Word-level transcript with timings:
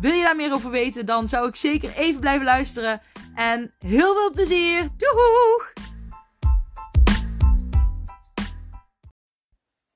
Wil 0.00 0.12
je 0.12 0.22
daar 0.22 0.36
meer 0.36 0.52
over 0.52 0.70
weten, 0.70 1.06
dan 1.06 1.26
zou 1.26 1.48
ik 1.48 1.56
zeker 1.56 1.96
even 1.96 2.20
blijven 2.20 2.44
luisteren. 2.44 3.00
En 3.34 3.74
heel 3.78 4.14
veel 4.14 4.30
plezier! 4.30 4.88
Doeg! 4.96 5.72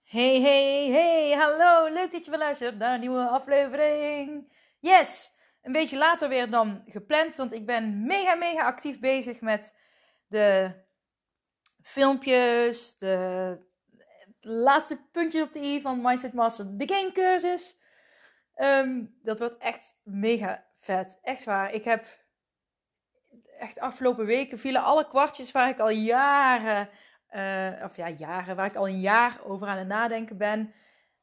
Hey, 0.04 0.40
hey, 0.40 0.88
hey, 0.90 1.32
hallo! 1.32 1.92
Leuk 1.94 2.12
dat 2.12 2.24
je 2.24 2.30
weer 2.30 2.40
luistert 2.40 2.78
naar 2.78 2.94
een 2.94 3.00
nieuwe 3.00 3.28
aflevering. 3.28 4.52
Yes! 4.80 5.36
Een 5.62 5.72
beetje 5.72 5.98
later 5.98 6.28
weer 6.28 6.50
dan 6.50 6.82
gepland, 6.86 7.36
want 7.36 7.52
ik 7.52 7.66
ben 7.66 8.06
mega, 8.06 8.34
mega 8.34 8.66
actief 8.66 9.00
bezig 9.00 9.40
met 9.40 9.74
de 10.26 10.74
filmpjes, 11.82 12.96
de 12.98 13.58
laatste 14.40 15.08
puntjes 15.12 15.42
op 15.42 15.52
de 15.52 15.60
i 15.60 15.80
van 15.80 16.02
Mindset 16.02 16.32
Master, 16.32 16.76
de 16.76 16.88
game 16.94 17.12
Ehm, 18.58 19.04
dat 19.22 19.38
wordt 19.38 19.58
echt 19.58 20.00
mega 20.02 20.64
vet. 20.78 21.18
Echt 21.22 21.44
waar. 21.44 21.72
Ik 21.72 21.84
heb 21.84 22.06
echt 23.58 23.78
afgelopen 23.78 24.26
weken 24.26 24.58
vielen 24.58 24.82
alle 24.82 25.08
kwartjes 25.08 25.52
waar 25.52 25.68
ik 25.68 25.78
al 25.78 25.90
jaren, 25.90 26.88
uh, 27.30 27.84
of 27.84 27.96
ja, 27.96 28.08
jaren, 28.08 28.56
waar 28.56 28.66
ik 28.66 28.76
al 28.76 28.88
een 28.88 29.00
jaar 29.00 29.40
over 29.44 29.68
aan 29.68 29.78
het 29.78 29.86
nadenken 29.86 30.36
ben. 30.36 30.74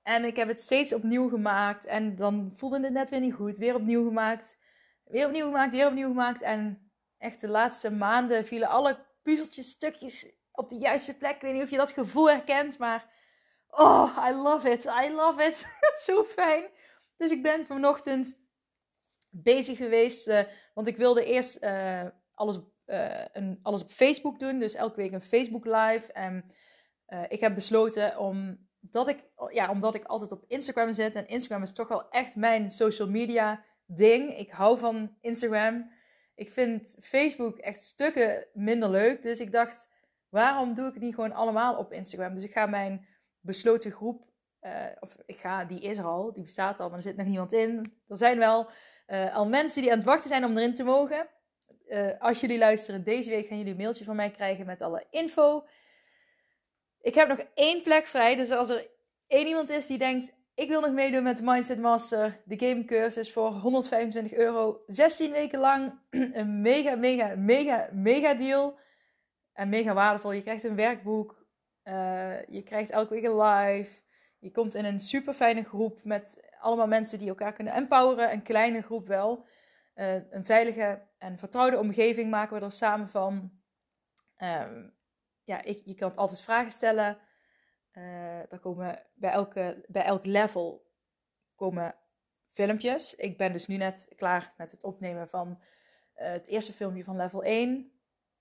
En 0.03 0.25
ik 0.25 0.35
heb 0.35 0.47
het 0.47 0.61
steeds 0.61 0.93
opnieuw 0.93 1.29
gemaakt. 1.29 1.85
En 1.85 2.15
dan 2.15 2.53
voelde 2.55 2.79
het 2.79 2.93
net 2.93 3.09
weer 3.09 3.19
niet 3.19 3.33
goed. 3.33 3.57
Weer 3.57 3.75
opnieuw 3.75 4.07
gemaakt. 4.07 4.57
Weer 5.05 5.25
opnieuw 5.25 5.45
gemaakt, 5.45 5.71
weer 5.71 5.87
opnieuw 5.87 6.07
gemaakt. 6.07 6.41
En 6.41 6.91
echt 7.17 7.41
de 7.41 7.47
laatste 7.47 7.91
maanden 7.91 8.45
vielen 8.45 8.67
alle 8.67 9.05
puzzeltjes, 9.23 9.69
stukjes 9.69 10.27
op 10.51 10.69
de 10.69 10.75
juiste 10.75 11.17
plek. 11.17 11.35
Ik 11.35 11.41
weet 11.41 11.53
niet 11.53 11.63
of 11.63 11.69
je 11.69 11.77
dat 11.77 11.91
gevoel 11.91 12.29
herkent, 12.29 12.77
maar 12.77 13.05
oh, 13.69 14.27
I 14.29 14.33
love 14.33 14.69
it. 14.69 14.85
I 14.85 15.11
love 15.11 15.43
it. 15.43 15.67
Zo 16.05 16.23
fijn. 16.23 16.63
Dus 17.17 17.31
ik 17.31 17.43
ben 17.43 17.65
vanochtend 17.65 18.39
bezig 19.29 19.77
geweest, 19.77 20.27
uh, 20.27 20.41
want 20.73 20.87
ik 20.87 20.97
wilde 20.97 21.25
eerst 21.25 21.63
uh, 21.63 22.05
alles, 22.33 22.59
uh, 22.85 23.25
een, 23.33 23.59
alles 23.61 23.83
op 23.83 23.91
Facebook 23.91 24.39
doen. 24.39 24.59
Dus 24.59 24.73
elke 24.73 24.95
week 24.95 25.11
een 25.11 25.21
Facebook 25.21 25.65
live. 25.65 26.11
En 26.13 26.51
ik 27.27 27.39
heb 27.39 27.55
besloten 27.55 28.17
om 28.17 28.67
dat 28.79 29.07
ik, 29.07 29.23
ja, 29.51 29.69
omdat 29.69 29.95
ik 29.95 30.03
altijd 30.03 30.31
op 30.31 30.43
Instagram 30.47 30.93
zit. 30.93 31.15
En 31.15 31.27
Instagram 31.27 31.63
is 31.63 31.71
toch 31.73 31.87
wel 31.87 32.09
echt 32.09 32.35
mijn 32.35 32.71
social 32.71 33.09
media 33.09 33.63
ding. 33.85 34.37
Ik 34.37 34.51
hou 34.51 34.77
van 34.77 35.17
Instagram. 35.21 35.91
Ik 36.35 36.49
vind 36.49 36.97
Facebook 37.01 37.57
echt 37.57 37.83
stukken 37.83 38.47
minder 38.53 38.89
leuk. 38.89 39.21
Dus 39.21 39.39
ik 39.39 39.51
dacht, 39.51 39.89
waarom 40.29 40.73
doe 40.73 40.87
ik 40.87 40.93
het 40.93 41.03
niet 41.03 41.15
gewoon 41.15 41.33
allemaal 41.33 41.77
op 41.77 41.91
Instagram? 41.91 42.33
Dus 42.33 42.43
ik 42.43 42.51
ga 42.51 42.65
mijn 42.65 43.07
besloten 43.39 43.91
groep 43.91 44.33
uh, 44.65 44.71
of 44.99 45.15
ik 45.25 45.37
ga, 45.37 45.65
die 45.65 45.79
is 45.79 45.97
er 45.97 46.05
al, 46.05 46.33
die 46.33 46.43
bestaat 46.43 46.79
al, 46.79 46.87
maar 46.87 46.97
er 46.97 47.03
zit 47.03 47.17
nog 47.17 47.27
niemand 47.27 47.53
in. 47.53 47.93
Er 48.07 48.17
zijn 48.17 48.37
wel 48.37 48.69
uh, 49.07 49.35
al 49.35 49.47
mensen 49.47 49.81
die 49.81 49.91
aan 49.91 49.97
het 49.97 50.07
wachten 50.07 50.29
zijn 50.29 50.45
om 50.45 50.57
erin 50.57 50.73
te 50.73 50.83
mogen. 50.83 51.27
Uh, 51.87 52.11
als 52.19 52.39
jullie 52.39 52.57
luisteren, 52.57 53.03
deze 53.03 53.29
week 53.29 53.47
gaan 53.47 53.57
jullie 53.57 53.71
een 53.71 53.77
mailtje 53.77 54.03
van 54.03 54.15
mij 54.15 54.31
krijgen 54.31 54.65
met 54.65 54.81
alle 54.81 55.05
info. 55.09 55.65
Ik 57.01 57.15
heb 57.15 57.27
nog 57.27 57.39
één 57.53 57.81
plek 57.81 58.05
vrij, 58.05 58.35
dus 58.35 58.51
als 58.51 58.69
er 58.69 58.87
één 59.27 59.47
iemand 59.47 59.69
is 59.69 59.87
die 59.87 59.97
denkt: 59.97 60.33
ik 60.55 60.69
wil 60.69 60.81
nog 60.81 60.91
meedoen 60.91 61.23
met 61.23 61.37
de 61.37 61.43
Mindset 61.43 61.79
Master, 61.79 62.41
de 62.45 62.59
game 62.59 62.85
cursus 62.85 63.31
voor 63.31 63.51
125 63.51 64.33
euro, 64.33 64.83
16 64.87 65.31
weken 65.31 65.59
lang, 65.59 65.99
een 66.09 66.61
mega, 66.61 66.95
mega, 66.95 67.35
mega, 67.35 67.89
mega 67.91 68.33
deal 68.33 68.77
en 69.53 69.69
mega 69.69 69.93
waardevol. 69.93 70.31
Je 70.31 70.41
krijgt 70.41 70.63
een 70.63 70.75
werkboek, 70.75 71.45
je 72.47 72.61
krijgt 72.65 72.89
elke 72.89 73.13
week 73.13 73.23
een 73.23 73.41
live. 73.41 74.04
Je 74.45 74.51
komt 74.51 74.75
in 74.75 74.85
een 74.85 74.99
super 74.99 75.33
fijne 75.33 75.63
groep 75.63 76.03
met 76.03 76.49
allemaal 76.59 76.87
mensen 76.87 77.19
die 77.19 77.27
elkaar 77.27 77.53
kunnen 77.53 77.73
empoweren. 77.73 78.31
Een 78.31 78.41
kleine 78.41 78.81
groep 78.81 79.07
wel. 79.07 79.45
Uh, 79.95 80.31
een 80.31 80.45
veilige 80.45 81.01
en 81.17 81.37
vertrouwde 81.37 81.79
omgeving 81.79 82.29
maken 82.29 82.59
we 82.59 82.65
er 82.65 82.71
samen 82.71 83.09
van. 83.09 83.51
Um, 84.37 84.93
ja, 85.43 85.61
ik, 85.61 85.81
je 85.85 85.95
kan 85.95 86.15
altijd 86.15 86.41
vragen 86.41 86.71
stellen. 86.71 87.17
Uh, 87.93 88.51
er 88.51 88.59
komen 88.59 89.03
bij, 89.13 89.31
elke, 89.31 89.85
bij 89.87 90.03
elk 90.03 90.25
level 90.25 90.91
komen 91.55 91.95
filmpjes. 92.51 93.15
Ik 93.15 93.37
ben 93.37 93.51
dus 93.51 93.67
nu 93.67 93.77
net 93.77 94.07
klaar 94.15 94.53
met 94.57 94.71
het 94.71 94.83
opnemen 94.83 95.29
van 95.29 95.49
uh, 95.49 96.27
het 96.27 96.47
eerste 96.47 96.73
filmpje 96.73 97.03
van 97.03 97.15
level 97.15 97.43
1. 97.43 97.91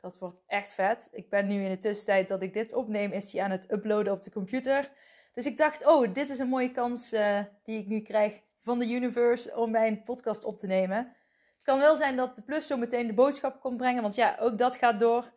Dat 0.00 0.18
wordt 0.18 0.42
echt 0.46 0.74
vet. 0.74 1.08
Ik 1.12 1.28
ben 1.30 1.46
nu 1.46 1.62
in 1.62 1.70
de 1.70 1.78
tussentijd 1.78 2.28
dat 2.28 2.42
ik 2.42 2.52
dit 2.52 2.72
opneem, 2.72 3.12
is 3.12 3.30
die 3.30 3.42
aan 3.42 3.50
het 3.50 3.72
uploaden 3.72 4.12
op 4.12 4.22
de 4.22 4.30
computer. 4.30 4.92
Dus 5.34 5.46
ik 5.46 5.56
dacht, 5.56 5.86
oh, 5.86 6.12
dit 6.12 6.30
is 6.30 6.38
een 6.38 6.48
mooie 6.48 6.70
kans 6.70 7.12
uh, 7.12 7.40
die 7.64 7.78
ik 7.78 7.86
nu 7.86 8.00
krijg 8.00 8.40
van 8.60 8.78
de 8.78 8.88
universe 8.88 9.56
om 9.56 9.70
mijn 9.70 10.02
podcast 10.02 10.44
op 10.44 10.58
te 10.58 10.66
nemen. 10.66 10.96
Het 10.96 11.62
kan 11.62 11.78
wel 11.78 11.96
zijn 11.96 12.16
dat 12.16 12.36
de 12.36 12.42
plus 12.42 12.66
zo 12.66 12.76
meteen 12.76 13.06
de 13.06 13.14
boodschap 13.14 13.60
komt 13.60 13.76
brengen, 13.76 14.02
want 14.02 14.14
ja, 14.14 14.36
ook 14.40 14.58
dat 14.58 14.76
gaat 14.76 15.00
door. 15.00 15.32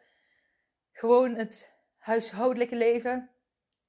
Gewoon 0.92 1.36
het 1.36 1.76
huishoudelijke 1.98 2.76
leven. 2.76 3.30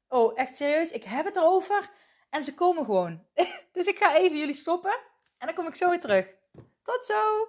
Oh, 0.08 0.32
echt 0.38 0.54
serieus? 0.54 0.90
Ik 0.90 1.04
heb 1.04 1.24
het 1.24 1.36
erover 1.36 1.90
en 2.30 2.42
ze 2.42 2.54
komen 2.54 2.84
gewoon. 2.84 3.24
dus 3.72 3.86
ik 3.86 3.98
ga 3.98 4.16
even 4.16 4.38
jullie 4.38 4.54
stoppen 4.54 4.98
en 5.38 5.46
dan 5.46 5.54
kom 5.54 5.66
ik 5.66 5.74
zo 5.74 5.90
weer 5.90 6.00
terug. 6.00 6.34
Tot 6.82 7.04
zo! 7.04 7.48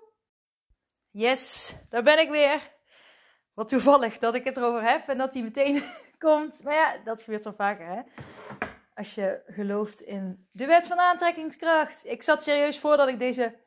Yes, 1.11 1.73
daar 1.89 2.03
ben 2.03 2.19
ik 2.19 2.29
weer. 2.29 2.71
Wat 3.53 3.69
toevallig 3.69 4.17
dat 4.17 4.33
ik 4.33 4.43
het 4.43 4.57
erover 4.57 4.89
heb 4.89 5.07
en 5.07 5.17
dat 5.17 5.33
hij 5.33 5.43
meteen 5.43 5.83
komt. 6.19 6.63
Maar 6.63 6.73
ja, 6.73 6.97
dat 7.03 7.23
gebeurt 7.23 7.43
wel 7.43 7.53
vaker, 7.53 7.85
hè? 7.85 8.01
Als 8.95 9.15
je 9.15 9.41
gelooft 9.45 10.01
in 10.01 10.47
de 10.51 10.65
wet 10.65 10.87
van 10.87 10.99
aantrekkingskracht. 10.99 12.05
Ik 12.05 12.23
zat 12.23 12.43
serieus 12.43 12.79
voordat 12.79 13.07
ik 13.07 13.19
deze 13.19 13.57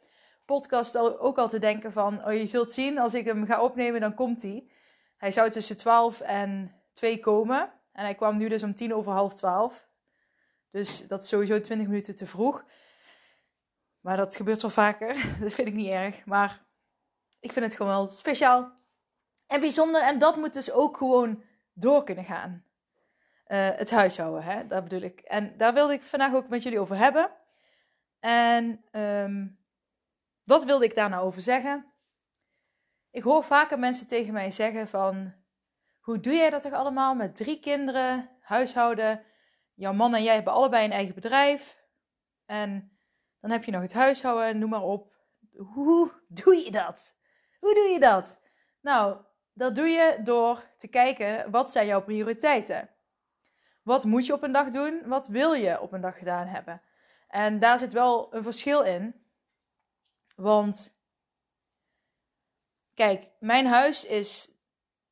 podcast 0.44 0.96
ook 0.98 1.38
al 1.38 1.48
te 1.48 1.58
denken 1.58 1.92
van... 1.92 2.26
Oh, 2.26 2.32
je 2.32 2.46
zult 2.46 2.72
zien, 2.72 2.98
als 2.98 3.14
ik 3.14 3.24
hem 3.24 3.46
ga 3.46 3.62
opnemen, 3.62 4.00
dan 4.00 4.14
komt 4.14 4.42
hij. 4.42 4.70
Hij 5.16 5.30
zou 5.30 5.50
tussen 5.50 5.76
12 5.76 6.20
en 6.20 6.74
2 6.92 7.20
komen. 7.20 7.72
En 7.92 8.04
hij 8.04 8.14
kwam 8.14 8.36
nu 8.36 8.48
dus 8.48 8.62
om 8.62 8.74
tien 8.74 8.94
over 8.94 9.12
half 9.12 9.34
12. 9.34 9.88
Dus 10.70 11.06
dat 11.08 11.22
is 11.22 11.28
sowieso 11.28 11.60
20 11.60 11.86
minuten 11.86 12.14
te 12.14 12.26
vroeg. 12.26 12.64
Maar 14.00 14.16
dat 14.16 14.36
gebeurt 14.36 14.62
wel 14.62 14.70
vaker. 14.70 15.14
Dat 15.40 15.52
vind 15.52 15.68
ik 15.68 15.74
niet 15.74 15.90
erg. 15.90 16.24
Maar 16.24 16.64
ik 17.40 17.52
vind 17.52 17.64
het 17.64 17.74
gewoon 17.74 17.92
wel 17.92 18.08
speciaal 18.08 18.72
en 19.46 19.60
bijzonder. 19.60 20.02
En 20.02 20.18
dat 20.18 20.36
moet 20.36 20.54
dus 20.54 20.72
ook 20.72 20.96
gewoon 20.96 21.42
door 21.72 22.04
kunnen 22.04 22.24
gaan. 22.24 22.64
Uh, 23.46 23.68
het 23.70 23.90
huishouden, 23.90 24.42
hè? 24.42 24.66
dat 24.66 24.82
bedoel 24.82 25.00
ik. 25.00 25.20
En 25.20 25.56
daar 25.56 25.74
wilde 25.74 25.92
ik 25.92 26.02
vandaag 26.02 26.34
ook 26.34 26.48
met 26.48 26.62
jullie 26.62 26.80
over 26.80 26.96
hebben. 26.96 27.30
En 28.20 28.84
um, 28.92 29.58
wat 30.44 30.64
wilde 30.64 30.84
ik 30.84 30.94
daar 30.94 31.08
nou 31.08 31.26
over 31.26 31.40
zeggen? 31.40 31.92
Ik 33.10 33.22
hoor 33.22 33.44
vaker 33.44 33.78
mensen 33.78 34.06
tegen 34.06 34.32
mij 34.32 34.50
zeggen 34.50 34.88
van... 34.88 35.40
Hoe 36.00 36.20
doe 36.20 36.32
jij 36.34 36.50
dat 36.50 36.62
toch 36.62 36.72
allemaal 36.72 37.14
met 37.14 37.36
drie 37.36 37.60
kinderen, 37.60 38.30
huishouden? 38.40 39.24
Jouw 39.74 39.92
man 39.92 40.14
en 40.14 40.22
jij 40.22 40.34
hebben 40.34 40.52
allebei 40.52 40.84
een 40.84 40.92
eigen 40.92 41.14
bedrijf. 41.14 41.82
En 42.46 42.98
dan 43.40 43.50
heb 43.50 43.64
je 43.64 43.70
nog 43.70 43.82
het 43.82 43.92
huishouden, 43.92 44.58
noem 44.58 44.70
maar 44.70 44.82
op. 44.82 45.14
Hoe 45.56 46.12
doe 46.28 46.56
je 46.56 46.70
dat? 46.70 47.16
Hoe 47.60 47.74
doe 47.74 47.88
je 47.88 48.00
dat? 48.00 48.42
Nou, 48.80 49.24
dat 49.52 49.74
doe 49.74 49.88
je 49.88 50.20
door 50.24 50.62
te 50.78 50.88
kijken 50.88 51.50
wat 51.50 51.70
zijn 51.70 51.86
jouw 51.86 52.02
prioriteiten. 52.02 52.90
Wat 53.82 54.04
moet 54.04 54.26
je 54.26 54.32
op 54.32 54.42
een 54.42 54.52
dag 54.52 54.68
doen? 54.68 55.02
Wat 55.04 55.26
wil 55.26 55.52
je 55.52 55.80
op 55.80 55.92
een 55.92 56.00
dag 56.00 56.18
gedaan 56.18 56.46
hebben? 56.46 56.82
En 57.28 57.58
daar 57.58 57.78
zit 57.78 57.92
wel 57.92 58.34
een 58.34 58.42
verschil 58.42 58.82
in. 58.82 59.26
Want 60.36 60.96
kijk, 62.94 63.30
mijn 63.38 63.66
huis 63.66 64.04
is 64.04 64.50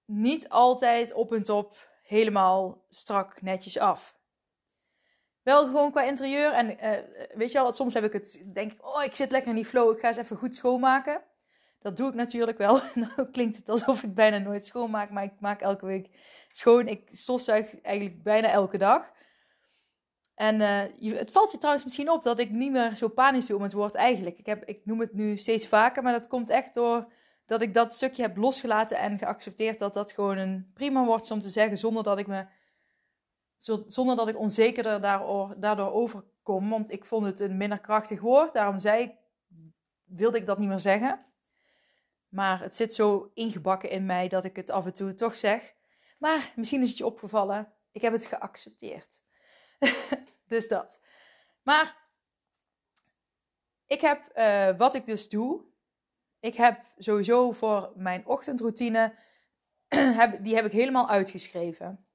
niet 0.04 0.48
altijd 0.48 1.12
op 1.12 1.32
en 1.32 1.42
top 1.42 1.88
helemaal 2.02 2.84
strak 2.88 3.42
netjes 3.42 3.78
af. 3.78 4.18
Wel 5.42 5.64
gewoon 5.64 5.90
qua 5.90 6.02
interieur. 6.02 6.52
En 6.52 6.70
uh, 6.70 7.36
weet 7.36 7.52
je 7.52 7.58
wel, 7.58 7.72
soms 7.72 7.94
heb 7.94 8.04
ik 8.04 8.12
het, 8.12 8.42
denk 8.46 8.72
ik, 8.72 8.86
oh, 8.86 9.04
ik 9.04 9.16
zit 9.16 9.30
lekker 9.30 9.50
in 9.50 9.56
die 9.56 9.64
flow, 9.64 9.92
ik 9.92 10.00
ga 10.00 10.08
eens 10.08 10.16
even 10.16 10.36
goed 10.36 10.54
schoonmaken. 10.54 11.22
Dat 11.80 11.96
doe 11.96 12.08
ik 12.08 12.14
natuurlijk 12.14 12.58
wel. 12.58 12.80
nou 12.94 13.30
klinkt 13.30 13.56
het 13.56 13.68
alsof 13.68 14.02
ik 14.02 14.14
bijna 14.14 14.38
nooit 14.38 14.64
schoonmaak, 14.64 15.10
maar 15.10 15.24
ik 15.24 15.40
maak 15.40 15.60
elke 15.60 15.86
week 15.86 16.08
schoon. 16.50 16.88
Ik 16.88 17.08
stofzuig 17.12 17.80
eigenlijk 17.80 18.22
bijna 18.22 18.48
elke 18.48 18.78
dag. 18.78 19.10
En 20.34 20.60
uh, 20.60 21.18
het 21.18 21.30
valt 21.30 21.52
je 21.52 21.58
trouwens 21.58 21.84
misschien 21.84 22.10
op 22.10 22.22
dat 22.22 22.38
ik 22.38 22.50
niet 22.50 22.70
meer 22.70 22.96
zo 22.96 23.08
panisch 23.08 23.46
doe 23.46 23.56
om 23.56 23.62
het 23.62 23.72
woord 23.72 23.94
eigenlijk. 23.94 24.38
Ik, 24.38 24.46
heb, 24.46 24.64
ik 24.64 24.80
noem 24.84 25.00
het 25.00 25.12
nu 25.12 25.36
steeds 25.36 25.66
vaker, 25.66 26.02
maar 26.02 26.12
dat 26.12 26.28
komt 26.28 26.50
echt 26.50 26.74
door 26.74 27.12
dat 27.46 27.62
ik 27.62 27.74
dat 27.74 27.94
stukje 27.94 28.22
heb 28.22 28.36
losgelaten 28.36 28.98
en 28.98 29.18
geaccepteerd 29.18 29.78
dat 29.78 29.94
dat 29.94 30.12
gewoon 30.12 30.38
een 30.38 30.70
prima 30.74 31.04
wordt 31.04 31.30
om 31.30 31.40
te 31.40 31.48
zeggen, 31.48 31.78
zonder 31.78 32.02
dat 32.02 32.18
ik 32.18 32.26
me, 32.26 32.46
zonder 33.86 34.16
dat 34.16 34.28
ik 34.28 34.38
onzekerder 34.38 35.00
daardoor 35.60 35.92
overkom. 35.92 36.70
Want 36.70 36.90
ik 36.90 37.04
vond 37.04 37.26
het 37.26 37.40
een 37.40 37.56
minder 37.56 37.80
krachtig 37.80 38.20
woord, 38.20 38.52
daarom 38.52 38.78
zei 38.78 39.02
ik, 39.02 39.12
wilde 40.04 40.38
ik 40.38 40.46
dat 40.46 40.58
niet 40.58 40.68
meer 40.68 40.80
zeggen. 40.80 41.29
Maar 42.30 42.60
het 42.60 42.76
zit 42.76 42.94
zo 42.94 43.30
ingebakken 43.34 43.90
in 43.90 44.06
mij 44.06 44.28
dat 44.28 44.44
ik 44.44 44.56
het 44.56 44.70
af 44.70 44.84
en 44.86 44.92
toe 44.92 45.14
toch 45.14 45.34
zeg. 45.34 45.74
Maar 46.18 46.52
misschien 46.56 46.82
is 46.82 46.88
het 46.88 46.98
je 46.98 47.06
opgevallen. 47.06 47.72
Ik 47.92 48.00
heb 48.00 48.12
het 48.12 48.26
geaccepteerd. 48.26 49.22
dus 50.46 50.68
dat. 50.68 51.00
Maar 51.62 51.96
ik 53.86 54.00
heb 54.00 54.30
uh, 54.34 54.78
wat 54.78 54.94
ik 54.94 55.06
dus 55.06 55.28
doe. 55.28 55.64
Ik 56.40 56.54
heb 56.54 56.84
sowieso 56.98 57.52
voor 57.52 57.92
mijn 57.94 58.26
ochtendroutine. 58.26 59.14
die 60.42 60.54
heb 60.54 60.64
ik 60.64 60.72
helemaal 60.72 61.08
uitgeschreven. 61.08 62.06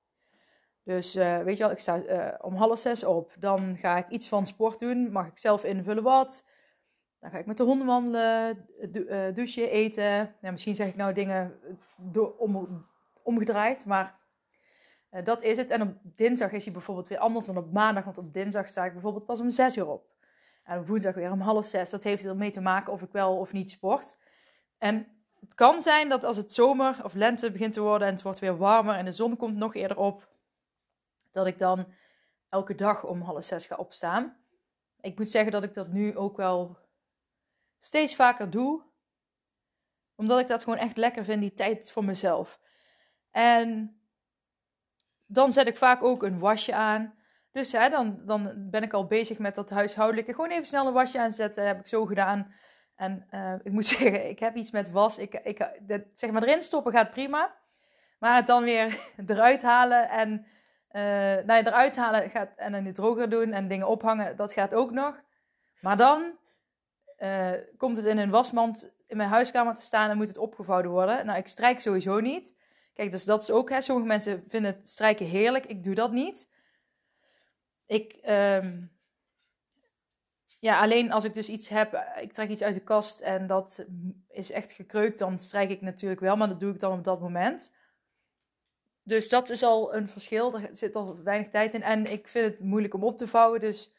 Dus 0.83 1.15
uh, 1.15 1.41
weet 1.41 1.57
je 1.57 1.63
wel, 1.63 1.71
ik 1.71 1.79
sta 1.79 2.03
uh, 2.03 2.33
om 2.41 2.56
half 2.56 2.79
zes 2.79 3.03
op. 3.03 3.33
Dan 3.39 3.77
ga 3.77 3.97
ik 3.97 4.09
iets 4.09 4.27
van 4.27 4.47
sport 4.47 4.79
doen. 4.79 5.11
Mag 5.11 5.27
ik 5.27 5.38
zelf 5.38 5.63
invullen 5.63 6.03
wat. 6.03 6.45
Dan 7.25 7.33
ga 7.33 7.39
ik 7.39 7.45
met 7.45 7.57
de 7.57 7.63
honden 7.63 7.88
wandelen, 7.88 8.68
douchen, 9.33 9.69
eten. 9.69 10.36
Misschien 10.39 10.75
zeg 10.75 10.88
ik 10.88 10.95
nou 10.95 11.13
dingen 11.13 11.60
om, 12.38 12.86
omgedraaid, 13.22 13.86
maar 13.86 14.19
uh, 15.12 15.24
dat 15.24 15.44
is 15.44 15.57
het. 15.57 15.69
En 15.69 15.81
op 15.81 15.95
dinsdag 16.04 16.51
is 16.51 16.63
hij 16.63 16.74
bijvoorbeeld 16.74 17.07
weer 17.07 17.18
anders 17.18 17.45
dan 17.45 17.57
op 17.57 17.72
maandag. 17.72 18.04
Want 18.04 18.18
op 18.18 18.33
dinsdag 18.33 18.69
sta 18.69 18.86
ik 18.86 18.94
bijvoorbeeld 18.94 19.25
pas 19.25 19.39
om 19.39 19.50
6 19.50 19.77
uur 19.77 19.88
op. 19.88 20.10
En 20.63 20.80
op 20.80 20.88
woensdag 20.88 21.16
weer 21.16 21.31
om 21.31 21.42
half 21.42 21.66
zes. 21.66 21.89
Dat 21.89 22.04
heeft 22.04 22.25
ermee 22.25 22.51
te 22.51 22.62
maken 22.62 22.94
of 22.94 23.01
ik 23.01 23.12
wel 23.12 23.38
of 23.38 23.51
niet 23.51 23.71
sport. 23.71 24.18
En 24.78 25.07
het 25.39 25.56
kan 25.56 25.81
zijn 25.81 26.10
dat 26.10 26.24
als 26.24 26.38
het 26.38 26.51
zomer 26.51 27.00
of 27.04 27.13
lente 27.13 27.51
begint 27.51 27.74
te 27.74 27.81
worden 27.81 28.07
en 28.07 28.13
het 28.13 28.24
wordt 28.24 28.39
weer 28.39 28.57
warmer 28.57 28.95
en 28.95 29.06
de 29.06 29.12
zon 29.12 29.38
komt 29.38 29.56
nog 29.56 29.75
eerder 29.75 29.98
op, 29.98 30.28
dat 31.31 31.48
ik 31.48 31.60
dan 31.60 31.86
elke 32.50 32.75
dag 32.75 33.06
om 33.06 33.21
half 33.21 33.44
zes 33.44 33.66
ga 33.66 33.75
opstaan. 33.75 34.38
Ik 35.01 35.18
moet 35.18 35.30
zeggen 35.30 35.51
dat 35.51 35.63
ik 35.63 35.74
dat 35.74 35.88
nu 35.88 36.18
ook 36.18 36.38
wel 36.38 36.83
steeds 37.85 38.15
vaker 38.15 38.49
doe. 38.49 38.83
Omdat 40.15 40.39
ik 40.39 40.47
dat 40.47 40.63
gewoon 40.63 40.79
echt 40.79 40.97
lekker 40.97 41.23
vind, 41.23 41.41
die 41.41 41.53
tijd 41.53 41.91
voor 41.91 42.03
mezelf. 42.03 42.59
En 43.31 43.99
dan 45.25 45.51
zet 45.51 45.67
ik 45.67 45.77
vaak 45.77 46.03
ook 46.03 46.23
een 46.23 46.39
wasje 46.39 46.73
aan. 46.73 47.15
Dus 47.51 47.71
hè, 47.71 47.89
dan, 47.89 48.21
dan 48.25 48.69
ben 48.69 48.83
ik 48.83 48.93
al 48.93 49.07
bezig 49.07 49.37
met 49.37 49.55
dat 49.55 49.69
huishoudelijke. 49.69 50.33
Gewoon 50.33 50.49
even 50.49 50.65
snel 50.65 50.87
een 50.87 50.93
wasje 50.93 51.19
aanzetten, 51.19 51.67
heb 51.67 51.79
ik 51.79 51.87
zo 51.87 52.05
gedaan. 52.05 52.53
En 52.95 53.27
uh, 53.31 53.53
ik 53.63 53.71
moet 53.71 53.85
zeggen, 53.95 54.29
ik 54.29 54.39
heb 54.39 54.55
iets 54.55 54.71
met 54.71 54.91
was. 54.91 55.17
Ik, 55.17 55.33
ik, 55.33 55.69
zeg 56.13 56.31
maar 56.31 56.43
erin 56.43 56.63
stoppen 56.63 56.93
gaat 56.93 57.11
prima. 57.11 57.55
Maar 58.19 58.35
het 58.35 58.47
dan 58.47 58.63
weer 58.63 58.99
eruit 59.27 59.61
halen 59.61 60.09
en 60.09 60.31
uh, 60.91 61.01
nou 61.45 61.53
ja, 61.53 61.65
eruit 61.65 61.95
halen 61.95 62.29
gaat, 62.29 62.49
en 62.55 62.71
dan 62.71 62.83
de 62.83 62.91
droger 62.91 63.29
doen 63.29 63.51
en 63.51 63.67
dingen 63.67 63.87
ophangen, 63.87 64.35
dat 64.35 64.53
gaat 64.53 64.73
ook 64.73 64.91
nog. 64.91 65.21
Maar 65.79 65.97
dan 65.97 66.37
uh, 67.19 67.51
komt 67.77 67.97
het 67.97 68.06
in 68.06 68.17
een 68.17 68.29
wasmand 68.29 68.91
in 69.07 69.17
mijn 69.17 69.29
huiskamer 69.29 69.75
te 69.75 69.81
staan 69.81 70.09
en 70.09 70.17
moet 70.17 70.27
het 70.27 70.38
opgevouwen 70.38 70.89
worden. 70.89 71.25
Nou, 71.25 71.38
ik 71.38 71.47
strijk 71.47 71.79
sowieso 71.79 72.19
niet. 72.19 72.56
Kijk, 72.94 73.12
dus 73.12 73.25
dat 73.25 73.44
is 73.44 73.51
ook, 73.51 73.69
hè, 73.69 73.81
sommige 73.81 74.07
mensen 74.07 74.44
vinden 74.47 74.75
het 74.75 74.89
strijken 74.89 75.25
heerlijk. 75.25 75.65
Ik 75.65 75.83
doe 75.83 75.95
dat 75.95 76.12
niet. 76.12 76.50
Ik, 77.85 78.19
um, 78.29 78.91
ja, 80.59 80.81
alleen 80.81 81.12
als 81.12 81.23
ik 81.23 81.33
dus 81.33 81.50
iets 81.50 81.69
heb, 81.69 82.06
ik 82.21 82.33
trek 82.33 82.50
iets 82.50 82.63
uit 82.63 82.75
de 82.75 82.83
kast 82.83 83.19
en 83.19 83.47
dat 83.47 83.85
is 84.29 84.51
echt 84.51 84.71
gekreukt, 84.71 85.19
dan 85.19 85.39
strijk 85.39 85.69
ik 85.69 85.81
natuurlijk 85.81 86.21
wel, 86.21 86.35
maar 86.35 86.47
dat 86.47 86.59
doe 86.59 86.73
ik 86.73 86.79
dan 86.79 86.97
op 86.97 87.03
dat 87.03 87.19
moment. 87.19 87.73
Dus 89.03 89.29
dat 89.29 89.50
is 89.50 89.63
al 89.63 89.95
een 89.95 90.07
verschil, 90.07 90.53
er 90.59 90.69
zit 90.71 90.95
al 90.95 91.23
weinig 91.23 91.50
tijd 91.50 91.73
in 91.73 91.83
en 91.83 92.11
ik 92.11 92.27
vind 92.27 92.45
het 92.45 92.59
moeilijk 92.59 92.94
om 92.94 93.03
op 93.03 93.18
te 93.18 93.27
vouwen, 93.27 93.59
dus 93.59 93.91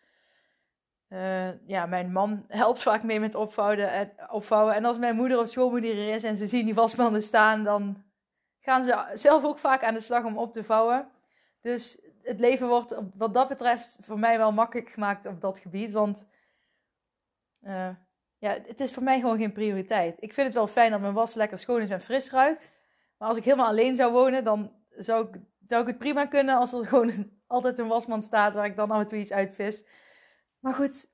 uh, 1.08 1.69
ja, 1.69 1.87
mijn 1.87 2.12
man 2.12 2.44
helpt 2.49 2.82
vaak 2.82 3.03
mee 3.03 3.20
met 3.20 3.35
opvouwen 3.35 3.91
en, 3.91 4.12
opvouwen. 4.31 4.75
En 4.75 4.85
als 4.85 4.99
mijn 4.99 5.17
moeder 5.17 5.41
of 5.41 5.49
schoonmoeder 5.49 5.91
er 5.91 6.14
is 6.14 6.23
en 6.23 6.37
ze 6.37 6.47
zien 6.47 6.64
die 6.64 6.75
wasmanden 6.75 7.23
staan, 7.23 7.64
dan 7.64 8.05
gaan 8.61 8.85
ze 8.85 9.11
zelf 9.14 9.44
ook 9.44 9.58
vaak 9.58 9.85
aan 9.85 9.94
de 9.94 10.00
slag 10.00 10.25
om 10.25 10.38
op 10.38 10.53
te 10.53 10.64
vouwen. 10.64 11.08
Dus 11.61 11.99
het 12.23 12.41
leven 12.41 12.69
wordt 12.69 12.97
wat 13.14 13.35
dat 13.35 13.49
betreft 13.49 13.99
voor 14.00 14.19
mij 14.19 14.38
wel 14.38 14.53
makkelijk 14.53 14.91
gemaakt 14.91 15.26
op 15.26 15.41
dat 15.41 15.58
gebied. 15.58 15.93
Want 15.93 16.29
uh, 17.62 17.88
ja, 18.38 18.58
het 18.67 18.81
is 18.81 18.93
voor 18.93 19.03
mij 19.03 19.20
gewoon 19.20 19.38
geen 19.38 19.53
prioriteit. 19.53 20.17
Ik 20.19 20.32
vind 20.32 20.47
het 20.47 20.56
wel 20.56 20.67
fijn 20.67 20.91
dat 20.91 21.00
mijn 21.00 21.12
was 21.12 21.35
lekker 21.35 21.58
schoon 21.58 21.81
is 21.81 21.91
en 21.91 22.00
fris 22.00 22.31
ruikt. 22.31 22.70
Maar 23.19 23.29
als 23.29 23.37
ik 23.37 23.44
helemaal 23.44 23.67
alleen 23.67 23.94
zou 23.94 24.12
wonen, 24.12 24.44
dan 24.44 24.73
zou 24.91 25.29
ik, 25.29 25.41
zou 25.67 25.82
ik 25.82 25.88
het 25.88 25.99
prima 25.99 26.26
kunnen 26.26 26.56
als 26.56 26.73
er 26.73 26.87
gewoon 26.87 27.31
altijd 27.47 27.79
een 27.79 27.88
wasmand 27.88 28.25
staat 28.25 28.55
waar 28.55 28.67
ik 28.67 28.76
dan 28.76 28.91
af 28.91 29.00
en 29.00 29.06
toe 29.06 29.19
iets 29.19 29.32
uitvis. 29.32 29.85
Maar 30.58 30.75
goed, 30.75 31.06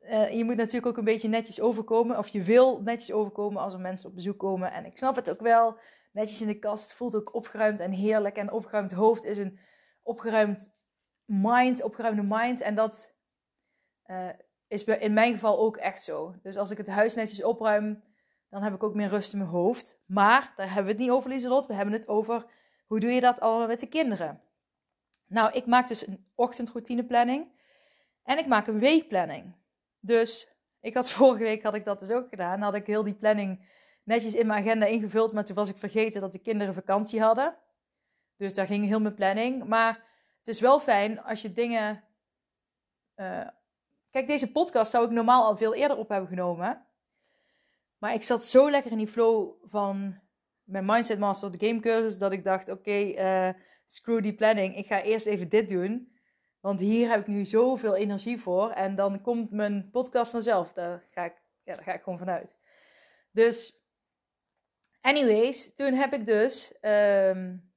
uh, 0.00 0.30
je 0.30 0.44
moet 0.44 0.56
natuurlijk 0.56 0.86
ook 0.86 0.96
een 0.96 1.04
beetje 1.04 1.28
netjes 1.28 1.60
overkomen. 1.60 2.18
Of 2.18 2.28
je 2.28 2.42
wil 2.42 2.82
netjes 2.82 3.12
overkomen 3.12 3.62
als 3.62 3.72
er 3.72 3.80
mensen 3.80 4.08
op 4.08 4.14
bezoek 4.14 4.38
komen. 4.38 4.72
En 4.72 4.84
ik 4.84 4.96
snap 4.96 5.16
het 5.16 5.30
ook 5.30 5.40
wel 5.40 5.78
netjes 6.12 6.40
in 6.40 6.46
de 6.46 6.58
kast. 6.58 6.94
Voelt 6.94 7.16
ook 7.16 7.34
opgeruimd 7.34 7.80
en 7.80 7.92
heerlijk. 7.92 8.36
En 8.36 8.52
opgeruimd 8.52 8.92
hoofd 8.92 9.24
is 9.24 9.38
een 9.38 9.58
opgeruimd 10.02 10.72
mind, 11.24 11.82
opgeruimde 11.82 12.22
mind. 12.22 12.60
En 12.60 12.74
dat 12.74 13.14
uh, 14.06 14.28
is 14.68 14.84
in 14.84 15.12
mijn 15.12 15.32
geval 15.32 15.58
ook 15.58 15.76
echt 15.76 16.02
zo. 16.02 16.34
Dus 16.42 16.56
als 16.56 16.70
ik 16.70 16.76
het 16.76 16.86
huis 16.86 17.14
netjes 17.14 17.42
opruim, 17.42 18.02
dan 18.48 18.62
heb 18.62 18.74
ik 18.74 18.82
ook 18.82 18.94
meer 18.94 19.08
rust 19.08 19.32
in 19.32 19.38
mijn 19.38 19.50
hoofd. 19.50 20.00
Maar 20.06 20.52
daar 20.56 20.66
hebben 20.66 20.84
we 20.84 20.90
het 20.90 21.00
niet 21.00 21.10
over, 21.10 21.30
Lieselot. 21.30 21.66
We 21.66 21.74
hebben 21.74 21.94
het 21.94 22.08
over 22.08 22.44
hoe 22.86 23.00
doe 23.00 23.10
je 23.10 23.20
dat 23.20 23.40
allemaal 23.40 23.66
met 23.66 23.80
de 23.80 23.88
kinderen. 23.88 24.42
Nou, 25.26 25.52
ik 25.52 25.66
maak 25.66 25.88
dus 25.88 26.06
een 26.06 26.26
ochtendroutineplanning. 26.34 27.59
En 28.30 28.38
ik 28.38 28.46
maak 28.46 28.66
een 28.66 28.78
weekplanning. 28.78 29.54
Dus 30.00 30.54
ik 30.80 30.94
had 30.94 31.10
vorige 31.20 31.42
week 31.42 31.62
had 31.62 31.74
ik 31.74 31.84
dat 31.84 32.00
dus 32.00 32.10
ook 32.10 32.28
gedaan. 32.28 32.52
Dan 32.52 32.62
had 32.62 32.74
ik 32.74 32.86
heel 32.86 33.02
die 33.02 33.14
planning 33.14 33.68
netjes 34.04 34.34
in 34.34 34.46
mijn 34.46 34.60
agenda 34.60 34.86
ingevuld, 34.86 35.32
maar 35.32 35.44
toen 35.44 35.54
was 35.54 35.68
ik 35.68 35.76
vergeten 35.76 36.20
dat 36.20 36.32
de 36.32 36.38
kinderen 36.38 36.74
vakantie 36.74 37.20
hadden. 37.20 37.56
Dus 38.36 38.54
daar 38.54 38.66
ging 38.66 38.86
heel 38.86 39.00
mijn 39.00 39.14
planning. 39.14 39.64
Maar 39.64 40.04
het 40.38 40.48
is 40.48 40.60
wel 40.60 40.80
fijn 40.80 41.22
als 41.22 41.42
je 41.42 41.52
dingen. 41.52 42.04
Uh... 43.16 43.48
Kijk, 44.10 44.26
deze 44.26 44.52
podcast 44.52 44.90
zou 44.90 45.04
ik 45.04 45.10
normaal 45.10 45.44
al 45.44 45.56
veel 45.56 45.74
eerder 45.74 45.96
op 45.96 46.08
hebben 46.08 46.28
genomen. 46.28 46.86
Maar 47.98 48.14
ik 48.14 48.22
zat 48.22 48.44
zo 48.44 48.70
lekker 48.70 48.90
in 48.90 48.98
die 48.98 49.06
flow 49.06 49.52
van 49.64 50.20
mijn 50.62 50.84
Mindset 50.84 51.18
Master, 51.18 51.58
de 51.58 51.66
game 51.66 51.80
cursus, 51.80 52.18
dat 52.18 52.32
ik 52.32 52.44
dacht: 52.44 52.68
oké, 52.68 53.12
eh, 53.12 53.48
screw 53.86 54.22
die 54.22 54.34
planning. 54.34 54.76
Ik 54.76 54.86
ga 54.86 55.02
eerst 55.02 55.26
even 55.26 55.48
dit 55.48 55.68
doen. 55.68 56.19
Want 56.60 56.80
hier 56.80 57.08
heb 57.08 57.20
ik 57.20 57.26
nu 57.26 57.44
zoveel 57.44 57.94
energie 57.94 58.40
voor. 58.40 58.70
En 58.70 58.94
dan 58.94 59.20
komt 59.20 59.50
mijn 59.50 59.88
podcast 59.90 60.30
vanzelf. 60.30 60.72
Daar 60.72 61.04
ga 61.10 61.24
ik, 61.24 61.42
ja, 61.64 61.74
daar 61.74 61.84
ga 61.84 61.92
ik 61.92 62.02
gewoon 62.02 62.18
vanuit. 62.18 62.56
Dus 63.32 63.80
Anyways, 65.00 65.74
toen 65.74 65.92
heb 65.92 66.12
ik 66.12 66.26
dus. 66.26 66.74
Um, 66.80 67.68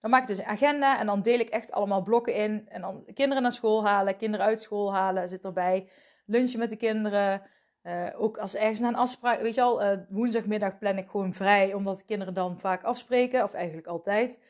dan 0.00 0.10
maak 0.10 0.20
ik 0.22 0.26
dus 0.26 0.38
een 0.38 0.44
agenda 0.44 0.98
en 0.98 1.06
dan 1.06 1.22
deel 1.22 1.38
ik 1.38 1.48
echt 1.48 1.72
allemaal 1.72 2.02
blokken 2.02 2.34
in. 2.34 2.68
En 2.68 2.80
dan 2.80 3.04
kinderen 3.14 3.42
naar 3.42 3.52
school 3.52 3.84
halen, 3.84 4.16
kinderen 4.16 4.46
uit 4.46 4.60
school 4.60 4.94
halen, 4.94 5.28
zit 5.28 5.44
erbij. 5.44 5.88
Lunchen 6.26 6.58
met 6.58 6.70
de 6.70 6.76
kinderen. 6.76 7.42
Uh, 7.82 8.06
ook 8.16 8.38
als 8.38 8.54
ergens 8.54 8.80
naar 8.80 8.88
een 8.88 8.98
afspraak. 8.98 9.40
Weet 9.40 9.54
je 9.54 9.62
al, 9.62 9.82
uh, 9.82 9.98
woensdagmiddag 10.08 10.78
plan 10.78 10.98
ik 10.98 11.08
gewoon 11.08 11.34
vrij, 11.34 11.74
omdat 11.74 11.98
de 11.98 12.04
kinderen 12.04 12.34
dan 12.34 12.60
vaak 12.60 12.82
afspreken, 12.82 13.44
of 13.44 13.52
eigenlijk 13.52 13.86
altijd. 13.86 14.42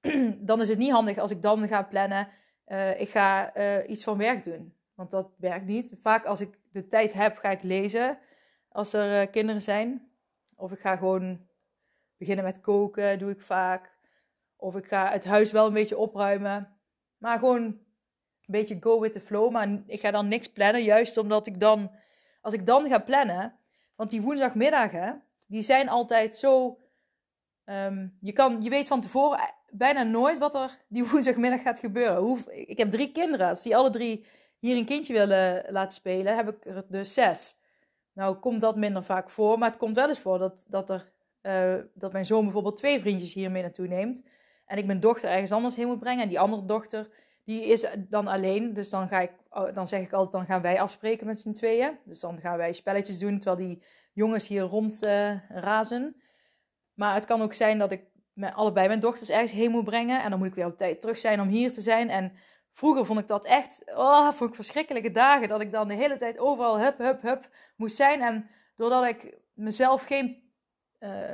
dan 0.48 0.60
is 0.60 0.68
het 0.68 0.78
niet 0.78 0.90
handig 0.90 1.18
als 1.18 1.30
ik 1.30 1.42
dan 1.42 1.68
ga 1.68 1.82
plannen. 1.82 2.28
Uh, 2.66 3.00
ik 3.00 3.08
ga 3.08 3.52
iets 3.86 4.04
van 4.04 4.18
werk 4.18 4.44
doen. 4.44 4.74
Want 4.94 5.10
dat 5.10 5.30
werkt 5.38 5.66
niet. 5.66 5.94
Vaak 6.00 6.24
als 6.24 6.40
ik 6.40 6.58
de 6.72 6.86
tijd 6.86 7.12
heb, 7.12 7.36
ga 7.36 7.50
ik 7.50 7.62
lezen. 7.62 8.18
Als 8.68 8.92
er 8.92 9.28
kinderen 9.28 9.62
zijn. 9.62 10.10
Of 10.56 10.72
ik 10.72 10.78
ga 10.78 10.96
gewoon 10.96 11.46
beginnen 12.16 12.44
met 12.44 12.60
koken, 12.60 13.18
doe 13.18 13.30
ik 13.30 13.40
vaak. 13.40 13.94
Of 14.56 14.76
ik 14.76 14.86
ga 14.86 15.10
het 15.10 15.24
huis 15.24 15.52
wel 15.52 15.66
een 15.66 15.72
beetje 15.72 15.98
opruimen. 15.98 16.76
Maar 17.18 17.38
gewoon 17.38 17.62
een 17.62 17.80
beetje 18.46 18.76
go 18.80 19.00
with 19.00 19.12
the 19.12 19.20
flow. 19.20 19.50
Maar 19.50 19.82
ik 19.86 20.00
ga 20.00 20.10
dan 20.10 20.28
niks 20.28 20.52
plannen, 20.52 20.82
juist 20.82 21.16
omdat 21.16 21.46
ik 21.46 21.60
dan, 21.60 21.90
als 22.40 22.54
ik 22.54 22.66
dan 22.66 22.88
ga 22.88 22.98
plannen, 22.98 23.58
want 23.94 24.10
die 24.10 24.22
woensdagmiddagen, 24.22 25.22
die 25.46 25.62
zijn 25.62 25.88
altijd 25.88 26.36
zo. 26.36 26.78
Um, 27.64 28.18
je, 28.20 28.32
kan, 28.32 28.62
je 28.62 28.70
weet 28.70 28.88
van 28.88 29.00
tevoren 29.00 29.54
bijna 29.76 30.02
nooit 30.02 30.38
wat 30.38 30.54
er 30.54 30.78
die 30.88 31.04
woensdagmiddag 31.08 31.62
gaat 31.62 31.78
gebeuren. 31.78 32.16
Hoe, 32.16 32.38
ik 32.66 32.78
heb 32.78 32.90
drie 32.90 33.12
kinderen. 33.12 33.48
Als 33.48 33.62
die 33.62 33.76
alle 33.76 33.90
drie 33.90 34.26
hier 34.58 34.76
een 34.76 34.84
kindje 34.84 35.12
willen 35.12 35.64
laten 35.68 35.94
spelen, 35.96 36.36
heb 36.36 36.48
ik 36.48 36.64
er 36.64 36.84
dus 36.88 37.14
zes. 37.14 37.58
Nou 38.12 38.36
komt 38.36 38.60
dat 38.60 38.76
minder 38.76 39.04
vaak 39.04 39.30
voor, 39.30 39.58
maar 39.58 39.68
het 39.68 39.78
komt 39.78 39.96
wel 39.96 40.08
eens 40.08 40.18
voor 40.18 40.38
dat, 40.38 40.66
dat, 40.68 40.90
er, 40.90 41.12
uh, 41.42 41.84
dat 41.94 42.12
mijn 42.12 42.26
zoon 42.26 42.44
bijvoorbeeld 42.44 42.76
twee 42.76 43.00
vriendjes 43.00 43.34
hiermee 43.34 43.62
naartoe 43.62 43.86
neemt. 43.86 44.22
En 44.66 44.78
ik 44.78 44.86
mijn 44.86 45.00
dochter 45.00 45.30
ergens 45.30 45.52
anders 45.52 45.76
heen 45.76 45.86
moet 45.86 45.98
brengen. 45.98 46.22
En 46.22 46.28
die 46.28 46.40
andere 46.40 46.64
dochter, 46.64 47.08
die 47.44 47.64
is 47.64 47.86
dan 48.08 48.26
alleen. 48.26 48.74
Dus 48.74 48.90
dan, 48.90 49.08
ga 49.08 49.20
ik, 49.20 49.32
oh, 49.50 49.74
dan 49.74 49.86
zeg 49.86 50.00
ik 50.00 50.12
altijd, 50.12 50.32
dan 50.32 50.46
gaan 50.46 50.62
wij 50.62 50.80
afspreken 50.80 51.26
met 51.26 51.38
z'n 51.38 51.52
tweeën. 51.52 51.98
Dus 52.04 52.20
dan 52.20 52.40
gaan 52.40 52.56
wij 52.56 52.72
spelletjes 52.72 53.18
doen, 53.18 53.38
terwijl 53.38 53.68
die 53.68 53.82
jongens 54.12 54.48
hier 54.48 54.62
rond 54.62 55.04
uh, 55.04 55.48
razen. 55.48 56.16
Maar 56.94 57.14
het 57.14 57.24
kan 57.24 57.42
ook 57.42 57.54
zijn 57.54 57.78
dat 57.78 57.92
ik 57.92 58.04
met 58.36 58.54
allebei 58.54 58.86
mijn 58.86 59.00
dochters 59.00 59.30
ergens 59.30 59.52
heen 59.52 59.70
moet 59.70 59.84
brengen. 59.84 60.22
En 60.22 60.30
dan 60.30 60.38
moet 60.38 60.48
ik 60.48 60.54
weer 60.54 60.66
op 60.66 60.76
tijd 60.76 61.00
terug 61.00 61.18
zijn 61.18 61.40
om 61.40 61.48
hier 61.48 61.72
te 61.72 61.80
zijn. 61.80 62.10
En 62.10 62.32
vroeger 62.72 63.06
vond 63.06 63.20
ik 63.20 63.28
dat 63.28 63.44
echt, 63.44 63.82
oh, 63.86 64.28
vond 64.32 64.50
ik 64.50 64.56
verschrikkelijke 64.56 65.10
dagen. 65.10 65.48
Dat 65.48 65.60
ik 65.60 65.72
dan 65.72 65.88
de 65.88 65.94
hele 65.94 66.16
tijd 66.16 66.38
overal 66.38 66.80
hup, 66.80 66.98
hup, 66.98 67.22
hup 67.22 67.48
moest 67.76 67.96
zijn. 67.96 68.20
En 68.20 68.48
doordat 68.76 69.04
ik 69.04 69.38
mezelf 69.54 70.04
geen 70.04 70.52
uh, 71.00 71.32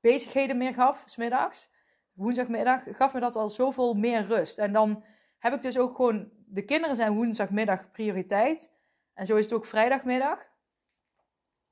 bezigheden 0.00 0.56
meer 0.56 0.74
gaf, 0.74 1.02
smiddags, 1.06 1.68
woensdagmiddag, 2.12 2.82
gaf 2.90 3.12
me 3.14 3.20
dat 3.20 3.36
al 3.36 3.48
zoveel 3.48 3.94
meer 3.94 4.26
rust. 4.26 4.58
En 4.58 4.72
dan 4.72 5.04
heb 5.38 5.54
ik 5.54 5.62
dus 5.62 5.78
ook 5.78 5.96
gewoon, 5.96 6.30
de 6.46 6.64
kinderen 6.64 6.96
zijn 6.96 7.14
woensdagmiddag 7.14 7.90
prioriteit. 7.90 8.72
En 9.14 9.26
zo 9.26 9.36
is 9.36 9.44
het 9.44 9.54
ook 9.54 9.66
vrijdagmiddag. 9.66 10.48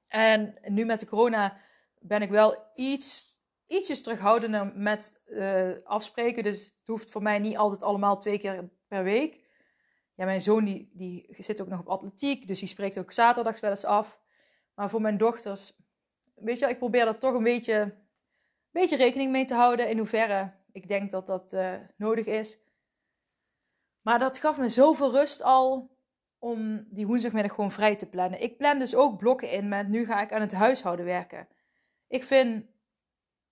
En 0.07 0.55
nu 0.67 0.85
met 0.85 1.01
de 1.01 1.07
corona 1.07 1.57
ben 2.01 2.23
ik 2.23 2.31
wel 2.31 2.57
iets, 2.75 3.38
ietsjes 3.69 4.03
terughoudender 4.03 4.73
met 4.75 5.23
uh, 5.27 5.71
afspreken. 5.85 6.43
Dus 6.43 6.65
het 6.65 6.87
hoeft 6.87 7.11
voor 7.11 7.23
mij 7.23 7.39
niet 7.39 7.57
altijd 7.57 7.83
allemaal 7.83 8.19
twee 8.19 8.39
keer 8.39 8.69
per 8.89 9.03
week. 9.03 9.47
Ja, 10.15 10.25
mijn 10.25 10.41
zoon 10.41 10.65
die, 10.65 10.91
die 10.93 11.37
zit 11.39 11.61
ook 11.61 11.69
nog 11.69 11.81
op 11.81 11.89
atletiek, 11.89 12.49
dus 12.49 12.59
die 12.59 12.69
spreekt 12.69 12.99
ook 12.99 13.13
zaterdags 13.13 13.61
wel 13.61 13.71
eens 13.71 13.85
af. 13.85 14.21
Maar 14.75 14.91
voor 14.91 15.01
mijn 15.01 15.19
dochters, 15.19 15.77
weet 16.35 16.59
je, 16.59 16.69
ik 16.69 16.79
probeer 16.79 17.07
er 17.07 17.19
toch 17.19 17.35
een 17.35 17.43
beetje, 17.43 17.95
beetje 18.71 18.97
rekening 18.97 19.31
mee 19.31 19.45
te 19.45 19.55
houden 19.55 19.89
in 19.89 19.99
hoeverre 19.99 20.57
ik 20.73 20.89
denk 20.89 21.11
dat 21.11 21.27
dat 21.27 21.53
uh, 21.53 21.75
nodig 21.97 22.27
is. 22.27 22.59
Maar 24.03 24.19
dat 24.19 24.39
gaf 24.39 24.57
me 24.57 24.69
zoveel 24.69 25.11
rust 25.11 25.43
al 25.43 25.97
om 26.39 26.87
die 26.91 27.07
woensdagmiddag 27.07 27.55
gewoon 27.55 27.73
vrij 27.73 27.97
te 27.97 28.09
plannen. 28.09 28.43
Ik 28.43 28.57
plan 28.57 28.79
dus 28.79 28.95
ook 28.95 29.19
blokken 29.19 29.51
in 29.51 29.69
met 29.69 29.89
nu 29.89 30.05
ga 30.05 30.21
ik 30.21 30.33
aan 30.33 30.41
het 30.41 30.53
huishouden 30.53 31.05
werken. 31.05 31.49
Ik 32.09 32.25
vind, 32.25 32.65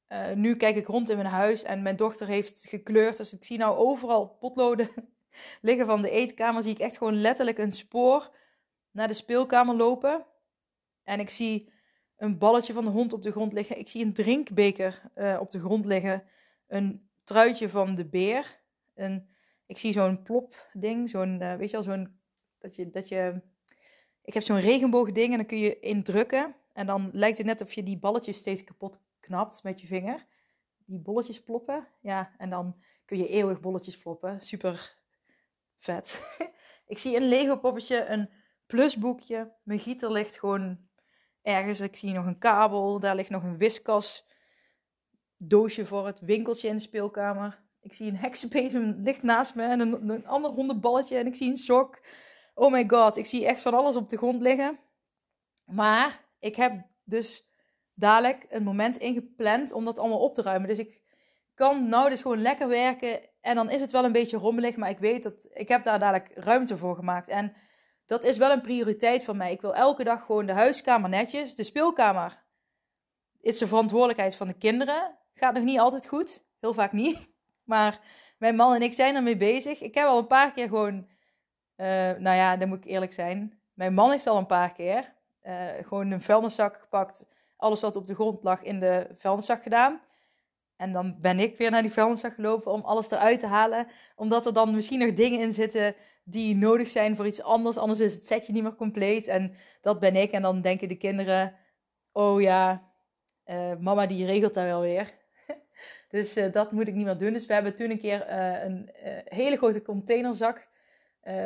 uh, 0.08 0.32
nu 0.32 0.56
kijk 0.56 0.76
ik 0.76 0.86
rond 0.86 1.10
in 1.10 1.16
mijn 1.16 1.28
huis 1.28 1.62
en 1.62 1.82
mijn 1.82 1.96
dochter 1.96 2.26
heeft 2.26 2.66
gekleurd. 2.68 3.16
Dus 3.16 3.32
ik 3.32 3.44
zie 3.44 3.58
nou 3.58 3.76
overal 3.76 4.28
potloden 4.28 4.88
liggen 5.60 5.86
van 5.86 6.02
de 6.02 6.10
eetkamer. 6.10 6.62
Zie 6.62 6.72
ik 6.72 6.78
echt 6.78 6.96
gewoon 6.96 7.20
letterlijk 7.20 7.58
een 7.58 7.72
spoor 7.72 8.30
naar 8.90 9.08
de 9.08 9.14
speelkamer 9.14 9.74
lopen. 9.74 10.26
En 11.02 11.20
ik 11.20 11.30
zie 11.30 11.72
een 12.16 12.38
balletje 12.38 12.72
van 12.72 12.84
de 12.84 12.90
hond 12.90 13.12
op 13.12 13.22
de 13.22 13.30
grond 13.30 13.52
liggen. 13.52 13.78
Ik 13.78 13.88
zie 13.88 14.04
een 14.04 14.12
drinkbeker 14.12 15.02
uh, 15.14 15.36
op 15.40 15.50
de 15.50 15.60
grond 15.60 15.84
liggen. 15.84 16.24
Een 16.66 17.08
truitje 17.24 17.68
van 17.68 17.94
de 17.94 18.04
beer. 18.04 18.60
Een, 18.94 19.28
ik 19.66 19.78
zie 19.78 19.92
zo'n 19.92 20.22
plop 20.22 20.70
ding. 20.72 21.10
Zo'n, 21.10 21.40
uh, 21.42 21.54
weet 21.54 21.70
je 21.70 21.76
wel, 21.76 21.84
zo'n... 21.84 22.20
Dat 22.58 22.76
je, 22.76 22.90
dat 22.90 23.08
je... 23.08 23.40
Ik 24.22 24.34
heb 24.34 24.42
zo'n 24.42 24.60
regenboogding 24.60 25.30
en 25.30 25.36
dan 25.36 25.46
kun 25.46 25.58
je 25.58 25.80
indrukken. 25.80 26.54
En 26.72 26.86
dan 26.86 27.08
lijkt 27.12 27.38
het 27.38 27.46
net 27.46 27.60
of 27.60 27.72
je 27.72 27.82
die 27.82 27.98
balletjes 27.98 28.36
steeds 28.36 28.64
kapot 28.64 29.00
knapt 29.26 29.62
met 29.62 29.80
je 29.80 29.86
vinger. 29.86 30.26
Die 30.84 30.98
bolletjes 30.98 31.42
ploppen. 31.42 31.88
Ja, 32.00 32.34
en 32.38 32.50
dan 32.50 32.82
kun 33.04 33.18
je 33.18 33.28
eeuwig 33.28 33.60
bolletjes 33.60 33.98
ploppen. 33.98 34.40
Super 34.40 34.96
vet. 35.78 36.36
ik 36.92 36.98
zie 36.98 37.16
een 37.16 37.28
Lego 37.28 37.56
poppetje, 37.56 38.04
een 38.04 38.30
plusboekje. 38.66 39.52
Mijn 39.62 39.78
gieter 39.78 40.12
ligt 40.12 40.38
gewoon 40.38 40.78
ergens. 41.42 41.80
Ik 41.80 41.96
zie 41.96 42.12
nog 42.12 42.26
een 42.26 42.38
kabel. 42.38 43.00
Daar 43.00 43.14
ligt 43.14 43.30
nog 43.30 43.42
een 43.42 43.58
wiskas 43.58 44.26
doosje 45.36 45.86
voor 45.86 46.06
het 46.06 46.20
winkeltje 46.20 46.68
in 46.68 46.76
de 46.76 46.82
speelkamer. 46.82 47.64
Ik 47.80 47.94
zie 47.94 48.10
een 48.10 48.16
heksenbezem 48.16 49.00
ligt 49.02 49.22
naast 49.22 49.54
me 49.54 49.62
en 49.62 49.80
een, 49.80 50.08
een 50.08 50.26
ander 50.26 50.50
hondenballetje. 50.50 51.18
En 51.18 51.26
ik 51.26 51.36
zie 51.36 51.48
een 51.48 51.56
sok. 51.56 52.00
Oh 52.54 52.72
my 52.72 52.84
god, 52.86 53.16
ik 53.16 53.26
zie 53.26 53.46
echt 53.46 53.62
van 53.62 53.74
alles 53.74 53.96
op 53.96 54.08
de 54.08 54.16
grond 54.16 54.42
liggen. 54.42 54.78
Maar 55.64 56.24
ik 56.38 56.56
heb 56.56 56.86
dus 57.04 57.45
dadelijk 57.96 58.46
een 58.48 58.62
moment 58.62 58.96
ingepland 58.96 59.72
om 59.72 59.84
dat 59.84 59.98
allemaal 59.98 60.20
op 60.20 60.34
te 60.34 60.42
ruimen. 60.42 60.68
Dus 60.68 60.78
ik 60.78 61.00
kan 61.54 61.88
nou 61.88 62.10
dus 62.10 62.22
gewoon 62.22 62.42
lekker 62.42 62.68
werken. 62.68 63.20
En 63.40 63.54
dan 63.54 63.70
is 63.70 63.80
het 63.80 63.90
wel 63.90 64.04
een 64.04 64.12
beetje 64.12 64.36
rommelig, 64.36 64.76
maar 64.76 64.90
ik 64.90 64.98
weet 64.98 65.22
dat 65.22 65.48
ik 65.52 65.68
heb 65.68 65.84
daar 65.84 65.98
dadelijk 65.98 66.30
ruimte 66.34 66.76
voor 66.76 66.96
gemaakt. 66.96 67.28
En 67.28 67.54
dat 68.06 68.24
is 68.24 68.36
wel 68.36 68.50
een 68.50 68.60
prioriteit 68.60 69.24
van 69.24 69.36
mij. 69.36 69.52
Ik 69.52 69.60
wil 69.60 69.74
elke 69.74 70.04
dag 70.04 70.24
gewoon 70.24 70.46
de 70.46 70.52
huiskamer 70.52 71.10
netjes. 71.10 71.54
De 71.54 71.64
speelkamer 71.64 72.44
is 73.40 73.58
de 73.58 73.66
verantwoordelijkheid 73.66 74.36
van 74.36 74.46
de 74.46 74.58
kinderen. 74.58 75.18
Gaat 75.34 75.54
nog 75.54 75.64
niet 75.64 75.78
altijd 75.78 76.06
goed. 76.06 76.44
Heel 76.60 76.74
vaak 76.74 76.92
niet. 76.92 77.28
Maar 77.64 78.00
mijn 78.38 78.56
man 78.56 78.74
en 78.74 78.82
ik 78.82 78.92
zijn 78.92 79.14
ermee 79.14 79.36
bezig. 79.36 79.80
Ik 79.80 79.94
heb 79.94 80.06
al 80.06 80.18
een 80.18 80.26
paar 80.26 80.52
keer 80.52 80.66
gewoon... 80.66 81.08
Uh, 81.76 81.86
nou 82.12 82.36
ja, 82.36 82.56
dan 82.56 82.68
moet 82.68 82.84
ik 82.84 82.90
eerlijk 82.90 83.12
zijn. 83.12 83.60
Mijn 83.74 83.94
man 83.94 84.10
heeft 84.10 84.26
al 84.26 84.36
een 84.36 84.46
paar 84.46 84.72
keer 84.72 85.14
uh, 85.42 85.66
gewoon 85.82 86.10
een 86.10 86.22
vuilniszak 86.22 86.80
gepakt. 86.80 87.26
Alles 87.56 87.80
wat 87.80 87.96
op 87.96 88.06
de 88.06 88.14
grond 88.14 88.42
lag 88.42 88.62
in 88.62 88.80
de 88.80 89.06
vuilniszak 89.16 89.62
gedaan. 89.62 90.00
En 90.76 90.92
dan 90.92 91.16
ben 91.20 91.40
ik 91.40 91.56
weer 91.56 91.70
naar 91.70 91.82
die 91.82 91.92
vuilniszak 91.92 92.34
gelopen 92.34 92.72
om 92.72 92.80
alles 92.80 93.10
eruit 93.10 93.40
te 93.40 93.46
halen. 93.46 93.86
Omdat 94.16 94.46
er 94.46 94.52
dan 94.52 94.74
misschien 94.74 94.98
nog 94.98 95.12
dingen 95.12 95.40
in 95.40 95.52
zitten 95.52 95.94
die 96.24 96.56
nodig 96.56 96.88
zijn 96.88 97.16
voor 97.16 97.26
iets 97.26 97.42
anders. 97.42 97.76
Anders 97.76 98.00
is 98.00 98.14
het 98.14 98.26
setje 98.26 98.52
niet 98.52 98.62
meer 98.62 98.74
compleet. 98.74 99.26
En 99.26 99.54
dat 99.80 99.98
ben 99.98 100.16
ik. 100.16 100.30
En 100.30 100.42
dan 100.42 100.60
denken 100.60 100.88
de 100.88 100.96
kinderen: 100.96 101.54
oh 102.12 102.40
ja, 102.40 102.90
uh, 103.46 103.72
mama 103.80 104.06
die 104.06 104.26
regelt 104.26 104.54
daar 104.54 104.66
wel 104.66 104.80
weer. 104.80 105.14
dus 106.10 106.36
uh, 106.36 106.52
dat 106.52 106.72
moet 106.72 106.88
ik 106.88 106.94
niet 106.94 107.04
meer 107.04 107.18
doen. 107.18 107.32
Dus 107.32 107.46
we 107.46 107.52
hebben 107.52 107.74
toen 107.74 107.90
een 107.90 107.98
keer 107.98 108.26
uh, 108.30 108.64
een 108.64 108.90
hele 109.24 109.56
grote 109.56 109.82
containerzak 109.82 110.68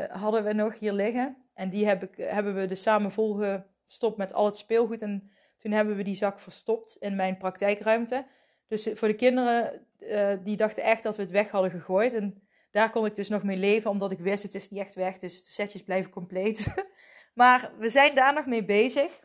hadden 0.08 0.44
we 0.44 0.52
nog 0.52 0.78
hier 0.78 0.92
liggen. 0.92 1.36
En 1.54 1.70
die 1.70 1.86
heb 1.86 2.02
ik, 2.02 2.16
hebben 2.16 2.54
we 2.54 2.66
dus 2.66 2.82
samen 2.82 3.12
volgestopt 3.12 4.16
met 4.16 4.32
al 4.32 4.44
het 4.44 4.56
speelgoed. 4.56 5.02
En 5.02 5.30
toen 5.60 5.72
hebben 5.72 5.96
we 5.96 6.02
die 6.02 6.14
zak 6.14 6.40
verstopt 6.40 6.96
in 6.96 7.16
mijn 7.16 7.36
praktijkruimte. 7.36 8.26
Dus 8.66 8.90
voor 8.94 9.08
de 9.08 9.14
kinderen, 9.14 9.86
die 10.44 10.56
dachten 10.56 10.82
echt 10.82 11.02
dat 11.02 11.16
we 11.16 11.22
het 11.22 11.30
weg 11.30 11.50
hadden 11.50 11.70
gegooid. 11.70 12.14
En 12.14 12.42
daar 12.70 12.90
kon 12.90 13.06
ik 13.06 13.14
dus 13.14 13.28
nog 13.28 13.42
mee 13.42 13.56
leven, 13.56 13.90
omdat 13.90 14.12
ik 14.12 14.18
wist, 14.18 14.42
het 14.42 14.54
is 14.54 14.70
niet 14.70 14.80
echt 14.80 14.94
weg. 14.94 15.16
Dus 15.16 15.44
de 15.44 15.52
setjes 15.52 15.82
blijven 15.82 16.10
compleet. 16.10 16.74
maar 17.34 17.72
we 17.78 17.90
zijn 17.90 18.14
daar 18.14 18.34
nog 18.34 18.46
mee 18.46 18.64
bezig. 18.64 19.20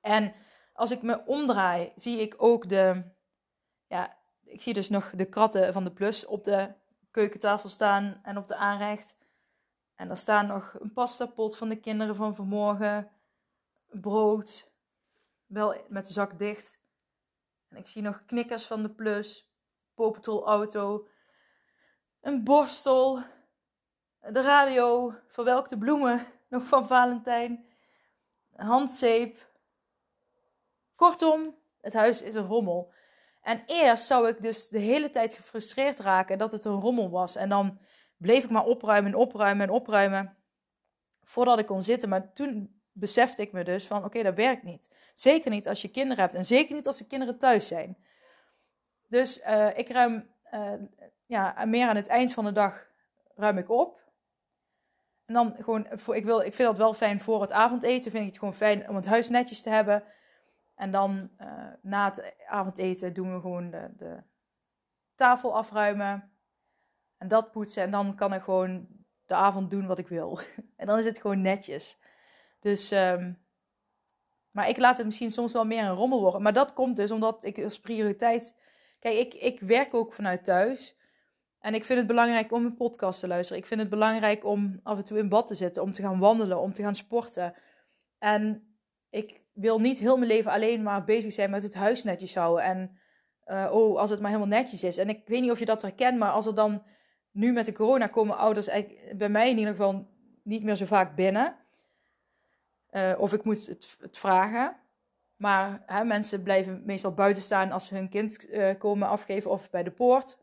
En 0.00 0.32
als 0.72 0.90
ik 0.90 1.02
me 1.02 1.26
omdraai, 1.26 1.92
zie 1.96 2.20
ik 2.20 2.34
ook 2.36 2.68
de... 2.68 3.02
Ja, 3.86 4.18
ik 4.44 4.62
zie 4.62 4.74
dus 4.74 4.88
nog 4.88 5.10
de 5.10 5.24
kratten 5.24 5.72
van 5.72 5.84
de 5.84 5.92
plus 5.92 6.26
op 6.26 6.44
de 6.44 6.72
keukentafel 7.10 7.68
staan 7.68 8.20
en 8.22 8.36
op 8.36 8.48
de 8.48 8.56
aanrecht. 8.56 9.16
En 9.94 10.10
er 10.10 10.16
staan 10.16 10.46
nog 10.46 10.76
een 10.80 10.92
pastapot 10.92 11.56
van 11.56 11.68
de 11.68 11.80
kinderen 11.80 12.16
van 12.16 12.34
vanmorgen. 12.34 13.10
Brood. 13.90 14.72
Wel 15.46 15.74
met 15.88 16.06
de 16.06 16.12
zak 16.12 16.38
dicht. 16.38 16.78
En 17.68 17.76
ik 17.76 17.88
zie 17.88 18.02
nog 18.02 18.24
knikkers 18.26 18.66
van 18.66 18.82
de 18.82 18.90
plus. 18.90 19.52
Paw 19.94 20.44
auto 20.44 21.06
een 22.24 22.44
borstel, 22.44 23.22
de 24.20 24.42
radio, 24.42 25.14
verwelkte 25.26 25.78
bloemen, 25.78 26.26
nog 26.48 26.66
van 26.66 26.86
Valentijn, 26.86 27.66
handzeep. 28.56 29.52
Kortom, 30.94 31.56
het 31.80 31.92
huis 31.92 32.22
is 32.22 32.34
een 32.34 32.46
rommel. 32.46 32.92
En 33.42 33.62
eerst 33.66 34.06
zou 34.06 34.28
ik 34.28 34.42
dus 34.42 34.68
de 34.68 34.78
hele 34.78 35.10
tijd 35.10 35.34
gefrustreerd 35.34 35.98
raken 35.98 36.38
dat 36.38 36.52
het 36.52 36.64
een 36.64 36.80
rommel 36.80 37.10
was. 37.10 37.36
En 37.36 37.48
dan 37.48 37.78
bleef 38.16 38.44
ik 38.44 38.50
maar 38.50 38.64
opruimen 38.64 39.12
en 39.12 39.18
opruimen 39.18 39.66
en 39.66 39.72
opruimen 39.72 40.36
voordat 41.22 41.58
ik 41.58 41.66
kon 41.66 41.82
zitten. 41.82 42.08
Maar 42.08 42.32
toen 42.32 42.82
besefte 42.94 43.42
ik 43.42 43.52
me 43.52 43.64
dus 43.64 43.86
van 43.86 44.04
oké, 44.04 44.22
dat 44.22 44.34
werkt 44.34 44.62
niet. 44.62 44.90
Zeker 45.14 45.50
niet 45.50 45.68
als 45.68 45.82
je 45.82 45.90
kinderen 45.90 46.22
hebt 46.22 46.34
en 46.34 46.44
zeker 46.44 46.74
niet 46.74 46.86
als 46.86 46.98
de 46.98 47.06
kinderen 47.06 47.38
thuis 47.38 47.66
zijn. 47.66 47.96
Dus 49.08 49.40
uh, 49.40 49.78
ik 49.78 49.88
ruim 49.88 50.28
uh, 50.52 50.72
ja, 51.26 51.64
meer 51.66 51.88
aan 51.88 51.96
het 51.96 52.08
eind 52.08 52.32
van 52.32 52.44
de 52.44 52.52
dag 52.52 52.86
ruim 53.34 53.58
ik 53.58 53.70
op. 53.70 54.02
En 55.26 55.34
dan 55.34 55.54
gewoon, 55.58 55.86
voor, 55.90 56.16
ik, 56.16 56.24
wil, 56.24 56.40
ik 56.40 56.54
vind 56.54 56.68
dat 56.68 56.78
wel 56.78 56.94
fijn 56.94 57.20
voor 57.20 57.40
het 57.40 57.52
avondeten. 57.52 58.10
Vind 58.10 58.22
ik 58.22 58.28
het 58.28 58.38
gewoon 58.38 58.54
fijn 58.54 58.88
om 58.88 58.96
het 58.96 59.06
huis 59.06 59.28
netjes 59.28 59.62
te 59.62 59.70
hebben. 59.70 60.04
En 60.74 60.90
dan 60.90 61.30
uh, 61.40 61.66
na 61.82 62.04
het 62.04 62.34
avondeten 62.46 63.14
doen 63.14 63.34
we 63.34 63.40
gewoon 63.40 63.70
de, 63.70 63.90
de, 63.96 64.22
tafel 65.14 65.56
afruimen. 65.56 66.32
En 67.18 67.28
dat 67.28 67.50
poetsen. 67.50 67.82
En 67.82 67.90
dan 67.90 68.14
kan 68.14 68.32
ik 68.34 68.42
gewoon 68.42 68.86
de 69.26 69.34
avond 69.34 69.70
doen 69.70 69.86
wat 69.86 69.98
ik 69.98 70.08
wil. 70.08 70.38
en 70.76 70.86
dan 70.86 70.98
is 70.98 71.04
het 71.04 71.20
gewoon 71.20 71.40
netjes. 71.40 71.98
Dus, 72.64 72.90
um, 72.90 73.38
maar 74.50 74.68
ik 74.68 74.76
laat 74.76 74.96
het 74.96 75.06
misschien 75.06 75.30
soms 75.30 75.52
wel 75.52 75.64
meer 75.64 75.84
een 75.84 75.94
rommel 75.94 76.20
worden. 76.20 76.42
Maar 76.42 76.52
dat 76.52 76.72
komt 76.72 76.96
dus 76.96 77.10
omdat 77.10 77.44
ik 77.44 77.58
als 77.58 77.80
prioriteit. 77.80 78.56
Kijk, 78.98 79.16
ik, 79.16 79.34
ik 79.34 79.60
werk 79.60 79.94
ook 79.94 80.14
vanuit 80.14 80.44
thuis. 80.44 80.96
En 81.58 81.74
ik 81.74 81.84
vind 81.84 81.98
het 81.98 82.08
belangrijk 82.08 82.52
om 82.52 82.64
een 82.64 82.74
podcast 82.74 83.20
te 83.20 83.26
luisteren. 83.26 83.62
Ik 83.62 83.68
vind 83.68 83.80
het 83.80 83.90
belangrijk 83.90 84.44
om 84.44 84.80
af 84.82 84.96
en 84.96 85.04
toe 85.04 85.18
in 85.18 85.28
bad 85.28 85.46
te 85.46 85.54
zitten, 85.54 85.82
om 85.82 85.92
te 85.92 86.02
gaan 86.02 86.18
wandelen, 86.18 86.60
om 86.60 86.72
te 86.72 86.82
gaan 86.82 86.94
sporten. 86.94 87.54
En 88.18 88.76
ik 89.10 89.40
wil 89.52 89.80
niet 89.80 89.98
heel 89.98 90.16
mijn 90.16 90.30
leven 90.30 90.50
alleen 90.50 90.82
maar 90.82 91.04
bezig 91.04 91.32
zijn 91.32 91.50
met 91.50 91.62
het 91.62 91.74
huis 91.74 92.04
netjes 92.04 92.34
houden. 92.34 92.64
En 92.64 92.98
uh, 93.46 93.70
oh, 93.72 93.98
als 93.98 94.10
het 94.10 94.20
maar 94.20 94.30
helemaal 94.30 94.58
netjes 94.58 94.84
is. 94.84 94.98
En 94.98 95.08
ik 95.08 95.22
weet 95.26 95.40
niet 95.40 95.50
of 95.50 95.58
je 95.58 95.64
dat 95.64 95.82
herkent, 95.82 96.18
maar 96.18 96.30
als 96.30 96.46
er 96.46 96.54
dan 96.54 96.82
nu 97.30 97.52
met 97.52 97.66
de 97.66 97.72
corona 97.72 98.06
komen 98.06 98.36
ouders 98.36 98.68
bij 99.16 99.28
mij 99.28 99.50
in 99.50 99.58
ieder 99.58 99.74
geval 99.74 100.08
niet 100.42 100.62
meer 100.62 100.76
zo 100.76 100.84
vaak 100.84 101.16
binnen. 101.16 101.63
Uh, 102.96 103.12
of 103.16 103.32
ik 103.32 103.44
moet 103.44 103.66
het, 103.66 103.96
het 104.00 104.18
vragen. 104.18 104.76
Maar 105.36 105.82
hè, 105.86 106.04
mensen 106.04 106.42
blijven 106.42 106.82
meestal 106.84 107.12
buiten 107.12 107.42
staan 107.42 107.70
als 107.70 107.86
ze 107.86 107.94
hun 107.94 108.08
kind 108.08 108.50
uh, 108.50 108.70
komen 108.78 109.08
afgeven 109.08 109.50
of 109.50 109.70
bij 109.70 109.82
de 109.82 109.90
poort. 109.90 110.38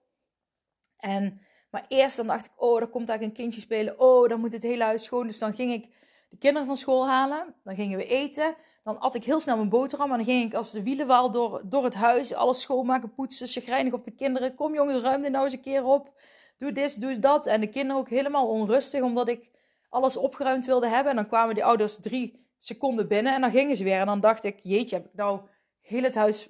En, 0.98 1.42
maar 1.70 1.86
eerst 1.88 2.18
dan 2.18 2.28
dacht 2.28 2.46
ik, 2.46 2.52
oh, 2.56 2.82
er 2.82 2.88
komt 2.88 3.10
eigenlijk 3.10 3.38
een 3.38 3.44
kindje 3.44 3.62
spelen. 3.62 4.00
Oh, 4.00 4.30
dan 4.30 4.40
moet 4.40 4.54
het 4.54 4.64
hele 4.64 4.84
huis 4.84 5.04
schoon. 5.04 5.28
Dus 5.28 5.40
dan 5.40 5.54
ging 5.54 5.72
ik 5.72 5.94
de 6.30 6.38
kinderen 6.38 6.68
van 6.68 6.78
school 6.78 7.08
halen. 7.08 7.56
Dan 7.64 7.76
gingen 7.76 7.98
we 7.98 8.06
eten. 8.06 8.56
Dan 8.84 9.00
at 9.00 9.16
ik 9.16 9.24
heel 9.24 9.40
snel 9.40 9.56
mijn 9.56 9.70
boterham. 9.70 10.12
En 10.12 10.16
dan 10.16 10.26
ging 10.26 10.46
ik 10.46 10.54
als 10.54 10.72
de 10.72 10.84
wielenwaal 10.84 11.32
door, 11.32 11.62
door 11.66 11.84
het 11.84 11.96
huis. 11.96 12.34
Alles 12.34 12.62
schoonmaken, 12.62 13.14
poetsen, 13.14 13.48
chagrijnig 13.48 13.94
op 13.94 14.06
de 14.06 14.12
kinderen. 14.12 14.56
Kom 14.56 14.74
jongens, 14.74 15.04
ruim 15.04 15.24
er 15.24 15.32
nou 15.32 15.44
eens 15.44 15.54
een 15.54 15.62
keer 15.62 15.84
op. 15.84 16.22
Doe 16.58 16.72
dit, 16.72 17.02
doe 17.02 17.20
dat. 17.20 17.48
En 17.48 17.62
de 17.62 17.68
kinderen 17.68 18.02
ook 18.02 18.10
helemaal 18.10 18.48
onrustig, 18.48 19.02
omdat 19.02 19.28
ik 19.28 19.50
alles 19.90 20.18
opgeruimd 20.18 20.66
wilde 20.66 20.88
hebben. 20.88 21.10
En 21.10 21.16
dan 21.16 21.28
kwamen 21.28 21.56
die 21.56 21.66
ouders 21.66 21.98
drie 22.00 22.41
seconden 22.64 23.08
binnen 23.08 23.34
en 23.34 23.42
dan 23.42 23.52
gingen 23.52 23.76
ze 23.76 23.84
weer. 23.84 24.00
En 24.00 24.06
dan 24.06 24.20
dacht 24.20 24.44
ik, 24.44 24.60
jeetje, 24.60 24.96
heb 24.96 25.06
ik 25.06 25.14
nou 25.14 25.40
heel 25.80 26.04
het 26.04 26.16
huis 26.16 26.50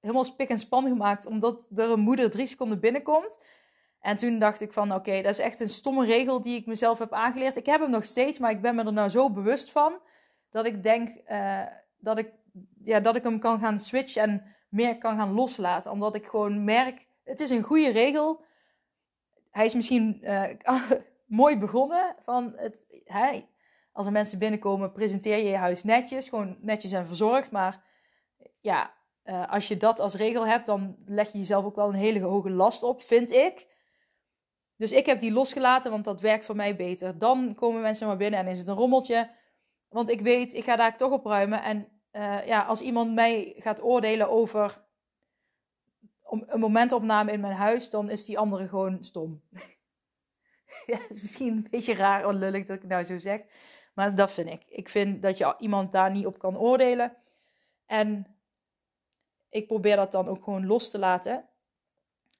helemaal 0.00 0.24
spik 0.24 0.48
en 0.48 0.58
span 0.58 0.84
gemaakt, 0.84 1.26
omdat 1.26 1.68
er 1.76 1.90
een 1.90 2.00
moeder 2.00 2.30
drie 2.30 2.46
seconden 2.46 2.80
binnenkomt. 2.80 3.38
En 4.00 4.16
toen 4.16 4.38
dacht 4.38 4.60
ik 4.60 4.72
van, 4.72 4.94
oké, 4.94 5.22
dat 5.22 5.32
is 5.32 5.38
echt 5.38 5.60
een 5.60 5.68
stomme 5.68 6.04
regel 6.04 6.40
die 6.40 6.58
ik 6.58 6.66
mezelf 6.66 6.98
heb 6.98 7.12
aangeleerd. 7.12 7.56
Ik 7.56 7.66
heb 7.66 7.80
hem 7.80 7.90
nog 7.90 8.04
steeds, 8.04 8.38
maar 8.38 8.50
ik 8.50 8.60
ben 8.60 8.74
me 8.74 8.84
er 8.84 8.92
nou 8.92 9.08
zo 9.08 9.30
bewust 9.30 9.70
van, 9.70 10.00
dat 10.50 10.66
ik 10.66 10.82
denk 10.82 11.20
uh, 11.28 11.62
dat, 11.98 12.18
ik, 12.18 12.30
ja, 12.84 13.00
dat 13.00 13.16
ik 13.16 13.22
hem 13.22 13.38
kan 13.38 13.58
gaan 13.58 13.78
switchen 13.78 14.22
en 14.22 14.42
meer 14.68 14.98
kan 14.98 15.16
gaan 15.16 15.32
loslaten. 15.32 15.90
Omdat 15.90 16.14
ik 16.14 16.26
gewoon 16.26 16.64
merk, 16.64 17.06
het 17.24 17.40
is 17.40 17.50
een 17.50 17.62
goede 17.62 17.90
regel. 17.90 18.44
Hij 19.50 19.64
is 19.64 19.74
misschien 19.74 20.18
uh, 20.22 20.44
mooi 21.40 21.58
begonnen 21.58 22.14
van 22.20 22.52
het, 22.56 22.84
hij, 23.04 23.48
als 23.94 24.06
er 24.06 24.12
mensen 24.12 24.38
binnenkomen, 24.38 24.92
presenteer 24.92 25.36
je 25.36 25.48
je 25.48 25.56
huis 25.56 25.84
netjes. 25.84 26.28
Gewoon 26.28 26.56
netjes 26.60 26.92
en 26.92 27.06
verzorgd. 27.06 27.50
Maar 27.50 27.84
ja, 28.60 28.94
uh, 29.24 29.50
als 29.50 29.68
je 29.68 29.76
dat 29.76 30.00
als 30.00 30.14
regel 30.14 30.46
hebt, 30.46 30.66
dan 30.66 30.96
leg 31.06 31.32
je 31.32 31.38
jezelf 31.38 31.64
ook 31.64 31.76
wel 31.76 31.88
een 31.88 31.94
hele 31.94 32.20
hoge 32.20 32.50
last 32.50 32.82
op, 32.82 33.02
vind 33.02 33.32
ik. 33.32 33.66
Dus 34.76 34.92
ik 34.92 35.06
heb 35.06 35.20
die 35.20 35.32
losgelaten, 35.32 35.90
want 35.90 36.04
dat 36.04 36.20
werkt 36.20 36.44
voor 36.44 36.56
mij 36.56 36.76
beter. 36.76 37.18
Dan 37.18 37.54
komen 37.54 37.82
mensen 37.82 38.06
maar 38.06 38.16
binnen 38.16 38.40
en 38.40 38.46
is 38.46 38.58
het 38.58 38.68
een 38.68 38.74
rommeltje. 38.74 39.30
Want 39.88 40.08
ik 40.08 40.20
weet, 40.20 40.54
ik 40.54 40.64
ga 40.64 40.76
daar 40.76 40.96
toch 40.96 41.12
opruimen. 41.12 41.62
En 41.62 41.88
uh, 42.12 42.46
ja, 42.46 42.62
als 42.62 42.80
iemand 42.80 43.14
mij 43.14 43.54
gaat 43.56 43.82
oordelen 43.82 44.30
over 44.30 44.84
een 46.46 46.60
momentopname 46.60 47.32
in 47.32 47.40
mijn 47.40 47.56
huis, 47.56 47.90
dan 47.90 48.10
is 48.10 48.24
die 48.24 48.38
andere 48.38 48.68
gewoon 48.68 49.04
stom. 49.04 49.42
ja, 50.92 50.98
is 51.08 51.20
misschien 51.22 51.48
een 51.52 51.66
beetje 51.70 51.94
raar 51.94 52.26
of 52.26 52.32
lullig 52.32 52.66
dat 52.66 52.76
ik 52.76 52.88
nou 52.88 53.04
zo 53.04 53.18
zeg. 53.18 53.40
Maar 53.94 54.14
dat 54.14 54.32
vind 54.32 54.48
ik. 54.48 54.62
Ik 54.68 54.88
vind 54.88 55.22
dat 55.22 55.38
je 55.38 55.54
iemand 55.58 55.92
daar 55.92 56.10
niet 56.10 56.26
op 56.26 56.38
kan 56.38 56.58
oordelen. 56.58 57.16
En 57.86 58.36
ik 59.48 59.66
probeer 59.66 59.96
dat 59.96 60.12
dan 60.12 60.28
ook 60.28 60.44
gewoon 60.44 60.66
los 60.66 60.90
te 60.90 60.98
laten. 60.98 61.48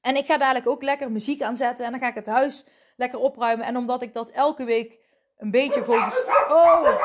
En 0.00 0.16
ik 0.16 0.26
ga 0.26 0.38
dadelijk 0.38 0.66
ook 0.66 0.82
lekker 0.82 1.12
muziek 1.12 1.42
aanzetten. 1.42 1.84
En 1.84 1.90
dan 1.90 2.00
ga 2.00 2.08
ik 2.08 2.14
het 2.14 2.26
huis 2.26 2.66
lekker 2.96 3.18
opruimen. 3.18 3.66
En 3.66 3.76
omdat 3.76 4.02
ik 4.02 4.12
dat 4.12 4.28
elke 4.28 4.64
week 4.64 4.98
een 5.36 5.50
beetje 5.50 5.84
volgens. 5.84 6.24
Oh! 6.48 6.98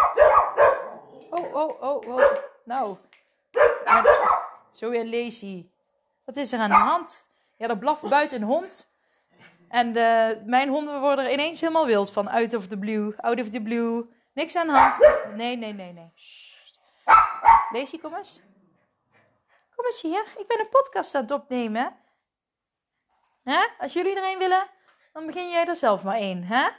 Oh, 1.30 1.56
oh, 1.56 1.82
oh, 1.82 2.08
oh. 2.08 2.38
Nou. 2.64 2.98
Zo 4.72 4.90
weer 4.90 5.06
lazy. 5.06 5.70
Wat 6.26 6.38
is 6.38 6.54
er 6.54 6.60
aan 6.60 6.70
de 6.70 6.76
hand? 6.76 7.30
Ja, 7.58 7.68
er 7.68 7.78
blaft 7.78 8.02
buiten 8.02 8.42
een 8.42 8.48
hond. 8.48 8.92
En 9.68 9.94
de, 9.94 10.42
mijn 10.46 10.70
honden 10.70 11.00
worden 11.00 11.26
er 11.26 11.32
ineens 11.32 11.62
helemaal 11.62 11.86
wild 11.86 12.12
van. 12.12 12.28
Out 12.28 12.54
of 12.54 12.68
the 12.68 12.78
blue, 12.78 13.14
out 13.18 13.42
of 13.42 13.50
the 13.50 13.62
blue. 13.62 14.10
Niks 14.40 14.56
aan 14.56 14.68
de 14.68 14.74
hand. 14.74 15.36
Nee, 15.36 15.58
nee, 15.58 15.74
nee, 15.74 15.94
nee. 15.94 16.12
Lazy, 17.72 18.00
kom 18.00 18.16
eens. 18.16 18.42
Kom 19.76 19.86
eens 19.86 20.02
hier. 20.02 20.24
Ik 20.38 20.48
ben 20.48 20.60
een 20.60 20.70
podcast 20.70 21.16
aan 21.16 21.22
het 21.22 21.32
opnemen. 21.32 21.96
Hè? 23.44 23.68
Als 23.78 23.94
jullie 23.94 24.16
er 24.16 24.32
een 24.32 24.38
willen, 24.38 24.68
dan 25.14 25.26
begin 25.26 25.50
jij 25.50 25.68
er 25.68 25.76
zelf 25.76 26.04
maar 26.04 26.16
één. 26.16 26.44
Hè? 26.44 26.70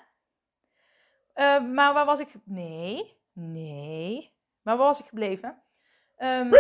Uh, 1.34 1.70
maar 1.72 1.92
waar 1.92 2.04
was 2.04 2.18
ik? 2.18 2.34
Nee, 2.44 3.16
nee. 3.32 4.32
Maar 4.62 4.76
waar 4.76 4.87
was 4.87 5.00
ik 5.00 5.06
gebleven? 5.06 5.62
Um, 6.18 6.52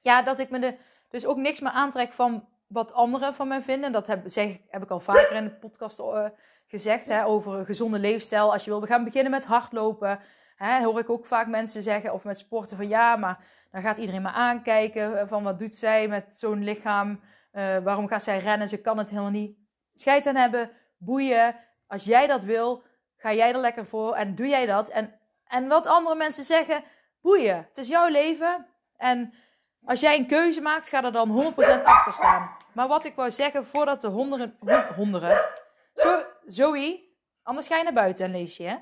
ja, 0.00 0.22
dat 0.22 0.38
ik 0.38 0.50
me 0.50 0.58
de, 0.58 0.78
dus 1.08 1.26
ook 1.26 1.36
niks 1.36 1.60
meer 1.60 1.72
aantrek 1.72 2.12
van 2.12 2.48
wat 2.66 2.92
anderen 2.92 3.34
van 3.34 3.48
mij 3.48 3.62
vinden. 3.62 3.92
Dat 3.92 4.06
heb, 4.06 4.22
zeg, 4.24 4.58
heb 4.68 4.82
ik 4.82 4.90
al 4.90 5.00
vaker 5.00 5.32
in 5.32 5.44
de 5.44 5.50
podcast 5.54 5.98
uh, 5.98 6.26
gezegd. 6.70 7.08
Hè, 7.08 7.24
over 7.24 7.54
een 7.54 7.64
gezonde 7.64 7.98
leefstijl. 7.98 8.52
Als 8.52 8.64
je 8.64 8.70
wil 8.70 8.80
we 8.80 8.86
gaan 8.86 9.04
beginnen 9.04 9.30
met 9.30 9.44
hardlopen. 9.44 10.20
Hè, 10.56 10.82
hoor 10.82 10.98
ik 10.98 11.10
ook 11.10 11.26
vaak 11.26 11.46
mensen 11.46 11.82
zeggen. 11.82 12.12
Of 12.12 12.24
met 12.24 12.38
sporten 12.38 12.76
van 12.76 12.88
ja, 12.88 13.16
maar 13.16 13.38
dan 13.70 13.82
gaat 13.82 13.98
iedereen 13.98 14.22
maar 14.22 14.32
aankijken. 14.32 15.28
Van 15.28 15.42
wat 15.42 15.58
doet 15.58 15.74
zij 15.74 16.08
met 16.08 16.24
zo'n 16.30 16.64
lichaam? 16.64 17.20
Uh, 17.52 17.78
waarom 17.78 18.08
gaat 18.08 18.22
zij 18.22 18.38
rennen? 18.38 18.68
Ze 18.68 18.80
kan 18.80 18.98
het 18.98 19.08
helemaal 19.08 19.30
niet. 19.30 19.56
Scheid 19.94 20.26
aan 20.26 20.36
hebben. 20.36 20.70
Boeien. 20.98 21.56
Als 21.86 22.04
jij 22.04 22.26
dat 22.26 22.44
wil, 22.44 22.82
ga 23.16 23.32
jij 23.32 23.52
er 23.52 23.60
lekker 23.60 23.86
voor. 23.86 24.14
En 24.14 24.34
doe 24.34 24.46
jij 24.46 24.66
dat. 24.66 24.88
En, 24.88 25.14
en 25.44 25.68
wat 25.68 25.86
andere 25.86 26.16
mensen 26.16 26.44
zeggen, 26.44 26.84
boeien. 27.20 27.56
Het 27.56 27.78
is 27.78 27.88
jouw 27.88 28.08
leven. 28.08 28.66
En 28.96 29.34
als 29.84 30.00
jij 30.00 30.18
een 30.18 30.26
keuze 30.26 30.60
maakt, 30.60 30.88
ga 30.88 31.04
er 31.04 31.12
dan 31.12 31.52
100% 31.54 31.84
achter 31.84 32.12
staan. 32.12 32.50
Maar 32.72 32.88
wat 32.88 33.04
ik 33.04 33.14
wou 33.14 33.30
zeggen, 33.30 33.66
voordat 33.66 34.00
de 34.00 34.08
honden... 34.08 34.56
Honden... 34.96 35.40
Zo, 36.00 36.24
Zoe, 36.46 37.08
anders 37.42 37.66
ga 37.66 37.76
je 37.76 37.82
naar 37.82 37.92
buiten 37.92 38.24
en 38.24 38.30
lees 38.30 38.56
je, 38.56 38.64
hè? 38.64 38.76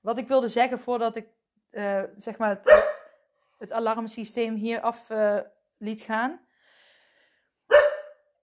Wat 0.00 0.18
ik 0.18 0.28
wilde 0.28 0.48
zeggen 0.48 0.80
voordat 0.80 1.16
ik, 1.16 1.26
uh, 1.70 2.02
zeg 2.16 2.38
maar, 2.38 2.48
het, 2.48 2.84
het, 3.58 3.72
alarmsysteem 3.72 4.54
hier 4.54 4.80
af 4.80 5.10
uh, 5.10 5.38
liet 5.78 6.02
gaan. 6.02 6.40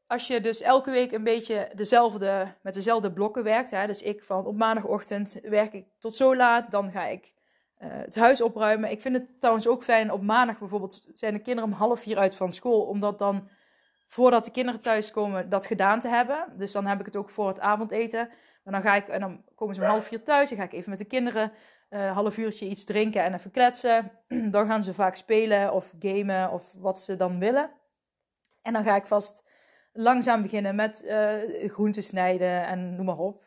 Als 0.08 0.28
je 0.28 0.42
dus 0.42 0.62
elke 0.62 0.92
week 0.92 1.12
een 1.12 1.24
beetje 1.24 1.72
dezelfde, 1.76 2.56
met 2.62 2.74
dezelfde 2.74 3.14
blokken 3.14 3.44
werkt, 3.44 3.72
hè, 3.72 3.88
dus 3.88 4.02
ik 4.02 4.24
van 4.24 4.46
op 4.46 4.56
maandagochtend 4.56 5.40
werk 5.42 5.74
ik 5.74 5.86
tot 6.00 6.16
zo 6.16 6.36
laat, 6.36 6.72
dan 6.72 6.92
ga 6.92 7.06
ik 7.06 7.34
uh, 7.80 7.88
het 7.92 8.16
huis 8.16 8.42
opruimen. 8.42 8.92
Ik 8.92 9.02
vind 9.02 9.16
het 9.16 9.40
trouwens 9.40 9.68
ook 9.68 9.84
fijn, 9.84 10.12
op 10.12 10.22
maandag 10.22 10.60
bijvoorbeeld 10.60 11.08
zijn 11.12 11.34
de 11.34 11.42
kinderen 11.42 11.72
om 11.72 11.78
half 11.78 12.00
vier 12.00 12.18
uit 12.18 12.36
van 12.36 12.52
school, 12.52 12.82
omdat 12.82 13.20
dan 13.20 13.50
voordat 14.12 14.46
de 14.46 14.52
kinderen 14.52 14.82
thuiskomen 14.82 15.50
dat 15.50 15.66
gedaan 15.66 16.00
te 16.00 16.08
hebben. 16.08 16.46
Dus 16.58 16.72
dan 16.72 16.86
heb 16.86 17.00
ik 17.00 17.06
het 17.06 17.16
ook 17.16 17.30
voor 17.30 17.48
het 17.48 17.60
avondeten. 17.60 18.30
Maar 18.64 18.74
dan 18.74 18.82
ga 18.82 18.96
ik, 18.96 19.08
en 19.08 19.20
dan 19.20 19.44
komen 19.56 19.76
ze 19.76 19.82
om 19.82 19.88
half 19.88 20.06
vier 20.06 20.24
thuis. 20.24 20.50
Dan 20.50 20.58
ga 20.58 20.64
ik 20.64 20.74
even 20.74 20.90
met 20.90 21.00
de 21.00 21.06
kinderen 21.06 21.52
een 21.90 22.00
uh, 22.00 22.12
half 22.12 22.38
uurtje 22.38 22.68
iets 22.68 22.84
drinken 22.84 23.24
en 23.24 23.34
even 23.34 23.52
kletsen. 23.52 24.12
dan 24.56 24.68
gaan 24.68 24.84
ze 24.84 24.94
vaak 24.94 25.16
spelen 25.16 25.74
of 25.74 25.94
gamen 26.00 26.52
of 26.52 26.64
wat 26.74 27.00
ze 27.00 27.16
dan 27.16 27.40
willen. 27.40 27.72
En 28.62 28.74
dan 28.74 28.84
ga 28.84 28.96
ik 28.96 29.06
vast 29.06 29.48
langzaam 29.94 30.42
beginnen 30.42 30.76
met 30.76 31.04
uh, 31.06 31.70
groenten 31.70 32.04
snijden 32.04 32.66
en 32.66 32.96
noem 32.96 33.06
maar 33.06 33.18
op. 33.18 33.44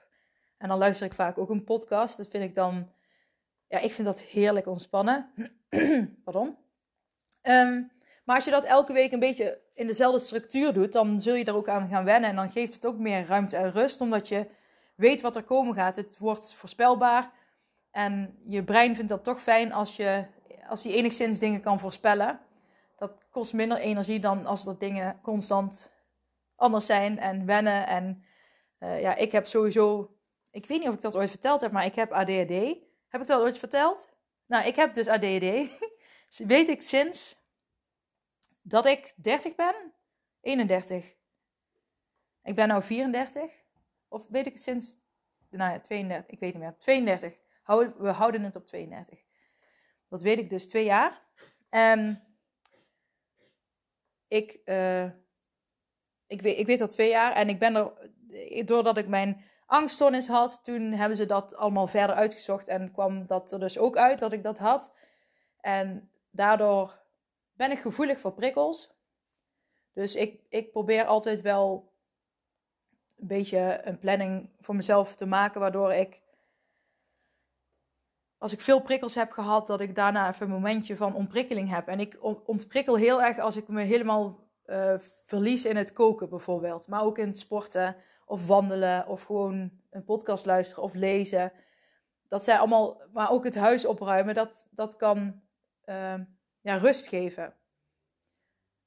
En 0.58 0.68
dan 0.68 0.78
luister 0.78 1.06
ik 1.06 1.14
vaak 1.14 1.38
ook 1.38 1.50
een 1.50 1.64
podcast. 1.64 2.16
Dat 2.16 2.28
vind 2.28 2.44
ik 2.44 2.54
dan, 2.54 2.90
ja, 3.68 3.78
ik 3.78 3.92
vind 3.92 4.06
dat 4.06 4.20
heerlijk 4.20 4.66
ontspannen. 4.66 5.30
Pardon. 6.24 6.56
Um, 7.42 7.92
maar 8.24 8.36
als 8.36 8.44
je 8.44 8.50
dat 8.50 8.64
elke 8.64 8.92
week 8.92 9.12
een 9.12 9.18
beetje 9.18 9.60
in 9.74 9.86
dezelfde 9.86 10.20
structuur 10.20 10.72
doet, 10.72 10.92
dan 10.92 11.20
zul 11.20 11.34
je 11.34 11.44
er 11.44 11.56
ook 11.56 11.68
aan 11.68 11.88
gaan 11.88 12.04
wennen. 12.04 12.30
En 12.30 12.36
dan 12.36 12.50
geeft 12.50 12.72
het 12.72 12.86
ook 12.86 12.98
meer 12.98 13.26
ruimte 13.26 13.56
en 13.56 13.72
rust, 13.72 14.00
omdat 14.00 14.28
je 14.28 14.46
weet 14.94 15.20
wat 15.20 15.36
er 15.36 15.42
komen 15.42 15.74
gaat. 15.74 15.96
Het 15.96 16.18
wordt 16.18 16.54
voorspelbaar. 16.54 17.32
En 17.90 18.38
je 18.46 18.64
brein 18.64 18.94
vindt 18.94 19.10
dat 19.10 19.24
toch 19.24 19.42
fijn 19.42 19.72
als 19.72 19.96
je 19.96 20.24
als 20.68 20.84
hij 20.84 20.92
enigszins 20.92 21.38
dingen 21.38 21.60
kan 21.60 21.80
voorspellen. 21.80 22.40
Dat 22.96 23.12
kost 23.30 23.52
minder 23.52 23.78
energie 23.78 24.20
dan 24.20 24.46
als 24.46 24.64
dat 24.64 24.80
dingen 24.80 25.20
constant 25.22 25.92
anders 26.56 26.86
zijn 26.86 27.18
en 27.18 27.46
wennen. 27.46 27.86
En 27.86 28.24
uh, 28.80 29.00
ja, 29.00 29.14
ik 29.14 29.32
heb 29.32 29.46
sowieso. 29.46 30.16
Ik 30.50 30.66
weet 30.66 30.78
niet 30.78 30.88
of 30.88 30.94
ik 30.94 31.00
dat 31.00 31.16
ooit 31.16 31.30
verteld 31.30 31.60
heb, 31.60 31.72
maar 31.72 31.84
ik 31.84 31.94
heb 31.94 32.12
ADHD. 32.12 32.76
Heb 33.08 33.20
ik 33.20 33.26
dat 33.26 33.40
ooit 33.40 33.58
verteld? 33.58 34.08
Nou, 34.46 34.66
ik 34.66 34.76
heb 34.76 34.94
dus 34.94 35.08
ADHD. 35.08 35.68
weet 36.46 36.68
ik 36.68 36.82
sinds 36.82 37.43
dat 38.64 38.86
ik 38.86 39.14
30 39.16 39.54
ben? 39.54 39.92
31. 40.40 41.16
Ik 42.42 42.54
ben 42.54 42.74
nu 42.74 42.82
34. 42.82 43.50
Of 44.08 44.26
weet 44.28 44.46
ik 44.46 44.58
sinds, 44.58 44.96
nou 45.50 45.72
ja, 45.72 45.80
32, 45.80 46.30
ik 46.30 46.40
weet 46.40 46.52
niet 46.52 46.62
meer. 46.62 46.76
32. 46.76 47.32
We 47.98 48.10
houden 48.10 48.42
het 48.42 48.56
op 48.56 48.66
32. 48.66 49.18
Dat 50.08 50.22
weet 50.22 50.38
ik 50.38 50.50
dus 50.50 50.66
twee 50.66 50.84
jaar. 50.84 51.22
Um, 51.70 52.22
ik, 54.28 54.60
uh, 54.64 55.04
ik, 56.26 56.42
weet, 56.42 56.58
ik 56.58 56.66
weet 56.66 56.80
al 56.80 56.88
twee 56.88 57.08
jaar 57.08 57.32
en 57.32 57.48
ik 57.48 57.58
ben 57.58 57.74
er, 57.74 58.10
doordat 58.66 58.98
ik 58.98 59.08
mijn 59.08 59.44
angststoornis 59.66 60.26
had, 60.26 60.64
toen 60.64 60.92
hebben 60.92 61.16
ze 61.16 61.26
dat 61.26 61.56
allemaal 61.56 61.86
verder 61.86 62.16
uitgezocht 62.16 62.68
en 62.68 62.92
kwam 62.92 63.26
dat 63.26 63.52
er 63.52 63.60
dus 63.60 63.78
ook 63.78 63.96
uit 63.96 64.18
dat 64.18 64.32
ik 64.32 64.42
dat 64.42 64.58
had. 64.58 64.94
En 65.60 66.10
daardoor 66.30 67.03
ben 67.56 67.70
ik 67.70 67.78
gevoelig 67.78 68.18
voor 68.18 68.32
prikkels. 68.32 68.92
Dus 69.92 70.14
ik, 70.14 70.40
ik 70.48 70.70
probeer 70.70 71.04
altijd 71.04 71.40
wel 71.40 71.92
een 73.16 73.26
beetje 73.26 73.80
een 73.84 73.98
planning 73.98 74.48
voor 74.60 74.76
mezelf 74.76 75.16
te 75.16 75.26
maken, 75.26 75.60
waardoor 75.60 75.92
ik, 75.92 76.22
als 78.38 78.52
ik 78.52 78.60
veel 78.60 78.80
prikkels 78.82 79.14
heb 79.14 79.30
gehad, 79.30 79.66
dat 79.66 79.80
ik 79.80 79.94
daarna 79.94 80.28
even 80.28 80.46
een 80.46 80.52
momentje 80.52 80.96
van 80.96 81.14
ontprikkeling 81.14 81.68
heb. 81.68 81.88
En 81.88 82.00
ik 82.00 82.18
ontprikkel 82.46 82.96
heel 82.96 83.22
erg 83.22 83.38
als 83.38 83.56
ik 83.56 83.68
me 83.68 83.82
helemaal 83.82 84.42
uh, 84.66 84.94
verlies 85.24 85.64
in 85.64 85.76
het 85.76 85.92
koken 85.92 86.28
bijvoorbeeld, 86.28 86.88
maar 86.88 87.02
ook 87.02 87.18
in 87.18 87.26
het 87.26 87.38
sporten 87.38 87.96
of 88.26 88.46
wandelen 88.46 89.06
of 89.06 89.22
gewoon 89.22 89.70
een 89.90 90.04
podcast 90.04 90.46
luisteren 90.46 90.84
of 90.84 90.94
lezen. 90.94 91.52
Dat 92.28 92.44
zijn 92.44 92.58
allemaal, 92.58 93.02
maar 93.12 93.30
ook 93.30 93.44
het 93.44 93.54
huis 93.54 93.86
opruimen, 93.86 94.34
dat, 94.34 94.68
dat 94.70 94.96
kan 94.96 95.42
uh, 95.86 96.14
ja, 96.64 96.76
rust 96.76 97.08
geven. 97.08 97.54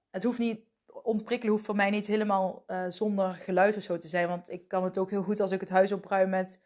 Het 0.09 0.23
hoeft 0.23 0.39
niet, 0.39 0.61
ontprikkelen 0.85 1.53
hoeft 1.53 1.65
voor 1.65 1.75
mij 1.75 1.89
niet 1.89 2.07
helemaal 2.07 2.63
uh, 2.67 2.85
zonder 2.89 3.33
geluid 3.33 3.75
of 3.75 3.83
zo 3.83 3.97
te 3.97 4.07
zijn. 4.07 4.27
Want 4.27 4.49
ik 4.51 4.67
kan 4.67 4.83
het 4.83 4.97
ook 4.97 5.09
heel 5.09 5.23
goed 5.23 5.39
als 5.39 5.51
ik 5.51 5.59
het 5.59 5.69
huis 5.69 5.91
opruim 5.91 6.29
met 6.29 6.61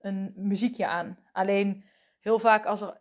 een 0.00 0.32
muziekje 0.36 0.86
aan. 0.86 1.18
Alleen 1.32 1.84
heel 2.20 2.38
vaak 2.38 2.66
als 2.66 2.80
er 2.80 3.00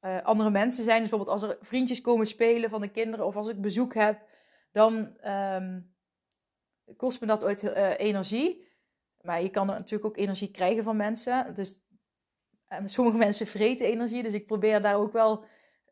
uh, 0.00 0.22
andere 0.22 0.50
mensen 0.50 0.84
zijn, 0.84 1.00
dus 1.00 1.08
bijvoorbeeld 1.08 1.42
als 1.42 1.50
er 1.50 1.58
vriendjes 1.60 2.00
komen 2.00 2.26
spelen 2.26 2.70
van 2.70 2.80
de 2.80 2.90
kinderen 2.90 3.26
of 3.26 3.36
als 3.36 3.48
ik 3.48 3.60
bezoek 3.60 3.94
heb, 3.94 4.22
dan 4.72 5.16
um, 5.24 5.94
kost 6.96 7.20
me 7.20 7.26
dat 7.26 7.44
ooit 7.44 7.62
energie. 7.96 8.68
Maar 9.20 9.42
je 9.42 9.50
kan 9.50 9.66
natuurlijk 9.66 10.04
ook 10.04 10.16
energie 10.16 10.50
krijgen 10.50 10.84
van 10.84 10.96
mensen. 10.96 11.54
Dus 11.54 11.80
sommige 12.84 13.18
mensen 13.26 13.46
vreten 13.46 13.86
energie. 13.86 14.22
Dus 14.22 14.34
ik 14.34 14.46
probeer 14.46 14.82
daar 14.82 14.96
ook 14.96 15.12
wel 15.12 15.44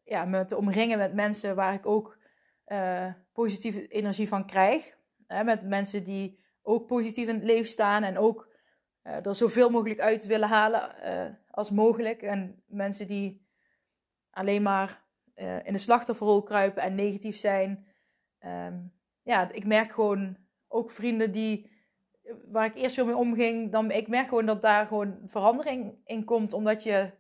ja, 0.09 0.25
me 0.25 0.45
te 0.45 0.57
omringen 0.57 0.99
met 0.99 1.15
mensen 1.15 1.55
waar 1.55 1.75
ik 1.75 1.87
ook 1.87 2.19
uh, 2.67 3.13
positieve 3.33 3.89
energie 3.89 4.29
van 4.29 4.47
krijg. 4.47 4.97
met 5.45 5.63
mensen 5.63 6.05
die 6.05 6.45
ook 6.63 6.87
positief 6.87 7.29
in 7.29 7.35
het 7.35 7.45
leven 7.45 7.67
staan 7.67 8.03
en 8.03 8.19
ook 8.19 8.49
uh, 9.03 9.27
er 9.27 9.35
zoveel 9.35 9.71
mogelijk 9.71 10.01
uit 10.01 10.27
willen 10.27 10.49
halen 10.49 10.95
uh, 11.05 11.35
als 11.51 11.71
mogelijk. 11.71 12.23
En 12.23 12.63
mensen 12.67 13.07
die 13.07 13.47
alleen 14.31 14.63
maar 14.63 15.07
in 15.65 15.73
de 15.73 15.79
slachtofferrol 15.79 16.43
kruipen 16.43 16.83
en 16.83 16.95
negatief 16.95 17.37
zijn. 17.37 17.87
Um, 18.41 18.93
ja, 19.23 19.53
ik 19.53 19.67
merk 19.67 19.93
gewoon 19.93 20.37
ook 20.69 20.91
vrienden 20.91 21.33
die, 21.33 21.71
waar 22.51 22.65
ik 22.65 22.75
eerst 22.75 22.95
veel 22.95 23.07
mee 23.07 23.17
omging, 23.17 23.73
dan, 23.73 23.91
ik 23.91 24.09
merk 24.09 24.29
gewoon 24.29 24.47
dat 24.47 24.63
daar 24.63 24.87
gewoon 24.87 25.19
verandering 25.27 26.01
in 26.05 26.25
komt, 26.25 26.53
omdat 26.53 26.83
je 26.83 27.11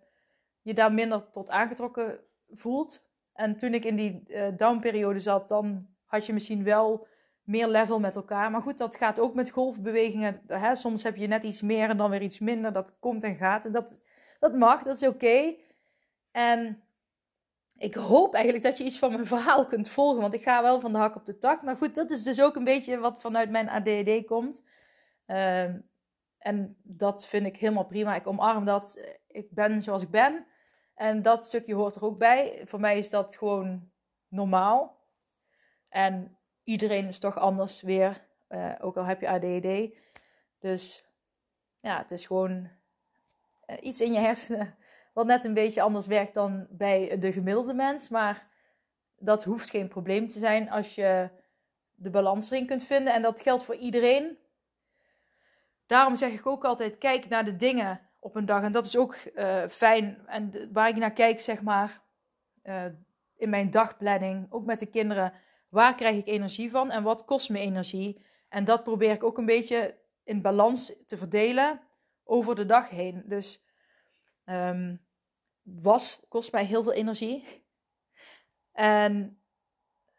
je 0.63 0.75
daar 0.75 0.93
minder 0.93 1.31
tot 1.31 1.51
aangetrokken 1.51 2.21
voelt. 2.53 3.07
En 3.33 3.57
toen 3.57 3.75
ik 3.75 3.85
in 3.85 3.97
die 3.97 4.23
uh, 4.27 4.47
downperiode 4.57 5.21
zat, 5.21 5.49
dan 5.49 5.87
had 6.05 6.27
je 6.27 6.33
misschien 6.33 6.65
wel 6.65 7.07
meer 7.43 7.69
level 7.69 8.01
met 8.01 8.17
elkaar. 8.17 8.51
Maar 8.51 8.63
goed, 8.63 8.79
dat 8.79 8.97
gaat 8.97 9.19
ook 9.19 9.35
met 9.35 9.51
golfbewegingen. 9.51 10.41
Hè? 10.47 10.75
Soms 10.75 11.03
heb 11.03 11.17
je 11.17 11.27
net 11.27 11.45
iets 11.45 11.63
meer 11.63 11.89
en 11.89 11.97
dan 11.97 12.11
weer 12.11 12.23
iets 12.23 12.39
minder. 12.39 12.73
Dat 12.73 12.97
komt 12.99 13.25
en 13.25 13.37
gaat. 13.37 13.65
En 13.65 13.73
dat, 13.73 14.01
dat 14.39 14.55
mag, 14.55 14.83
dat 14.83 14.97
is 15.03 15.09
oké. 15.09 15.55
En 16.31 16.83
ik 17.77 17.95
hoop 17.95 18.35
eigenlijk 18.35 18.65
dat 18.65 18.79
je 18.79 18.85
iets 18.85 18.99
van 18.99 19.13
mijn 19.13 19.27
verhaal 19.27 19.65
kunt 19.65 19.89
volgen. 19.89 20.21
Want 20.21 20.35
ik 20.35 20.43
ga 20.43 20.63
wel 20.63 20.81
van 20.81 20.93
de 20.93 20.99
hak 20.99 21.17
op 21.17 21.27
de 21.27 21.39
tak. 21.39 21.63
Maar 21.63 21.77
goed, 21.77 21.95
dat 21.95 22.11
is 22.11 22.23
dus 22.23 22.43
ook 22.43 22.57
een 22.57 22.65
beetje 22.65 22.99
wat 22.99 23.21
vanuit 23.21 23.51
mijn 23.51 23.69
ADD 23.69 24.25
komt. 24.25 24.63
Uh, 25.27 25.63
en 26.39 26.77
dat 26.83 27.27
vind 27.27 27.47
ik 27.47 27.57
helemaal 27.57 27.87
prima. 27.87 28.15
Ik 28.15 28.27
omarm 28.27 28.65
dat. 28.65 29.01
Ik 29.27 29.51
ben 29.51 29.83
zoals 29.83 30.03
ik 30.03 30.11
ben. 30.11 30.47
En 30.99 31.23
dat 31.23 31.45
stukje 31.45 31.75
hoort 31.75 31.95
er 31.95 32.05
ook 32.05 32.19
bij. 32.19 32.63
Voor 32.65 32.81
mij 32.81 32.99
is 32.99 33.11
dat 33.11 33.37
gewoon 33.37 33.91
normaal. 34.29 34.97
En 35.89 36.37
iedereen 36.65 37.07
is 37.07 37.19
toch 37.19 37.37
anders 37.37 37.83
weer, 37.83 38.25
uh, 38.49 38.73
ook 38.81 38.97
al 38.97 39.05
heb 39.05 39.21
je 39.21 39.29
ADD. 39.29 39.95
Dus 40.59 41.05
ja, 41.81 41.99
het 41.99 42.11
is 42.11 42.27
gewoon 42.27 42.69
uh, 43.67 43.77
iets 43.81 44.01
in 44.01 44.13
je 44.13 44.19
hersenen 44.19 44.77
wat 45.13 45.27
net 45.27 45.45
een 45.45 45.55
beetje 45.55 45.83
anders 45.83 46.07
werkt 46.07 46.35
dan 46.35 46.67
bij 46.71 47.19
de 47.19 47.33
gemiddelde 47.33 47.75
mens. 47.75 48.09
Maar 48.09 48.47
dat 49.19 49.45
hoeft 49.45 49.71
geen 49.71 49.89
probleem 49.89 50.27
te 50.27 50.39
zijn 50.39 50.71
als 50.71 50.95
je 50.95 51.29
de 51.95 52.11
balans 52.11 52.51
erin 52.51 52.67
kunt 52.67 52.83
vinden. 52.83 53.15
En 53.15 53.23
dat 53.23 53.41
geldt 53.41 53.65
voor 53.65 53.77
iedereen. 53.77 54.39
Daarom 55.87 56.17
zeg 56.17 56.33
ik 56.33 56.47
ook 56.47 56.65
altijd: 56.65 56.99
kijk 56.99 57.29
naar 57.29 57.45
de 57.45 57.57
dingen 57.57 58.08
op 58.19 58.37
een 58.37 58.47
dag. 58.47 58.63
En 58.63 58.73
dat 58.73 58.87
is 58.87 58.97
ook 58.97 59.17
uh, 59.35 59.67
fijn. 59.69 60.27
En 60.27 60.69
waar 60.73 60.89
ik 60.89 60.97
naar 60.97 61.13
kijk, 61.13 61.41
zeg 61.41 61.63
maar, 61.63 62.03
uh, 62.65 62.85
in 63.37 63.51
mijn 63.51 63.71
dagplanning, 63.71 64.47
ook 64.51 64.65
met 64.65 64.79
de 64.79 64.87
kinderen. 64.87 65.33
Waar 65.69 65.95
krijg 65.95 66.17
ik 66.17 66.27
energie 66.27 66.71
van 66.71 66.91
en 66.91 67.03
wat 67.03 67.25
kost 67.25 67.51
me 67.51 67.59
energie? 67.59 68.27
En 68.49 68.65
dat 68.65 68.83
probeer 68.83 69.13
ik 69.13 69.25
ook 69.25 69.39
een 69.39 69.47
beetje 69.47 69.99
in 70.25 70.43
balans 70.43 70.93
te 71.07 71.17
verdelen 71.17 71.81
over 72.25 72.55
de 72.55 72.67
dag 72.67 72.89
heen. 72.89 73.23
Dus 73.27 73.65
um, 74.45 75.07
was 75.63 76.25
kost 76.29 76.53
mij 76.53 76.65
heel 76.65 76.83
veel 76.83 76.93
energie. 76.93 77.67
En 78.73 79.43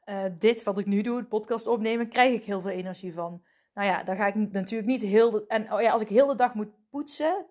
uh, 0.06 0.26
dit 0.40 0.64
wat 0.64 0.78
ik 0.78 0.86
nu 0.86 1.02
doe, 1.02 1.18
het 1.18 1.30
podcast 1.30 1.68
opnemen, 1.68 2.10
krijg 2.10 2.34
ik 2.34 2.44
heel 2.44 2.62
veel 2.62 2.72
energie 2.72 3.14
van. 3.14 3.44
Nou 3.74 3.88
ja, 3.88 4.04
daar 4.04 4.16
ga 4.16 4.28
ik 4.28 4.36
natuurlijk 4.36 4.90
niet 4.90 5.02
heel. 5.02 5.32
De, 5.32 5.46
en 5.48 5.74
oh 5.74 5.82
ja, 5.82 5.92
als 5.92 6.02
ik 6.02 6.10
heel 6.10 6.28
de 6.28 6.36
dag 6.36 6.54
moet 6.54 6.90
poetsen, 6.90 7.46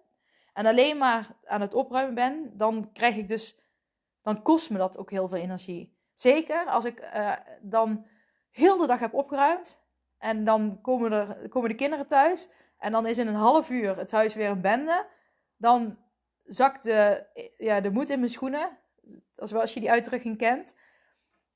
en 0.59 0.67
alleen 0.67 0.97
maar 0.97 1.29
aan 1.45 1.61
het 1.61 1.75
opruimen 1.75 2.15
ben, 2.15 2.51
dan 2.57 2.93
krijg 2.93 3.17
ik 3.17 3.29
dus, 3.29 3.59
dan 4.23 4.43
kost 4.43 4.71
me 4.71 4.79
dat 4.79 4.99
ook 4.99 5.11
heel 5.11 5.29
veel 5.29 5.39
energie. 5.39 5.97
Zeker 6.15 6.67
als 6.67 6.85
ik 6.85 7.01
uh, 7.15 7.33
dan 7.61 8.07
heel 8.51 8.77
de 8.77 8.87
dag 8.87 8.99
heb 8.99 9.15
opgeruimd 9.15 9.81
en 10.19 10.45
dan 10.45 10.81
komen, 10.81 11.13
er, 11.13 11.49
komen 11.49 11.69
de 11.71 11.77
kinderen 11.77 12.07
thuis 12.07 12.49
en 12.79 12.93
dan 12.93 13.07
is 13.07 13.19
in 13.19 13.27
een 13.27 13.35
half 13.35 13.71
uur 13.71 13.99
het 13.99 14.11
huis 14.11 14.35
weer 14.35 14.51
een 14.51 14.61
bende, 14.61 15.07
dan 15.57 15.99
zakt 16.45 16.83
de, 16.83 17.27
ja, 17.59 17.81
de 17.81 17.91
moed 17.91 18.11
in 18.11 18.19
mijn 18.19 18.31
schoenen, 18.31 18.79
als 19.37 19.75
je 19.75 19.81
die 19.81 19.91
uitdrukking 19.91 20.39
kent. 20.39 20.77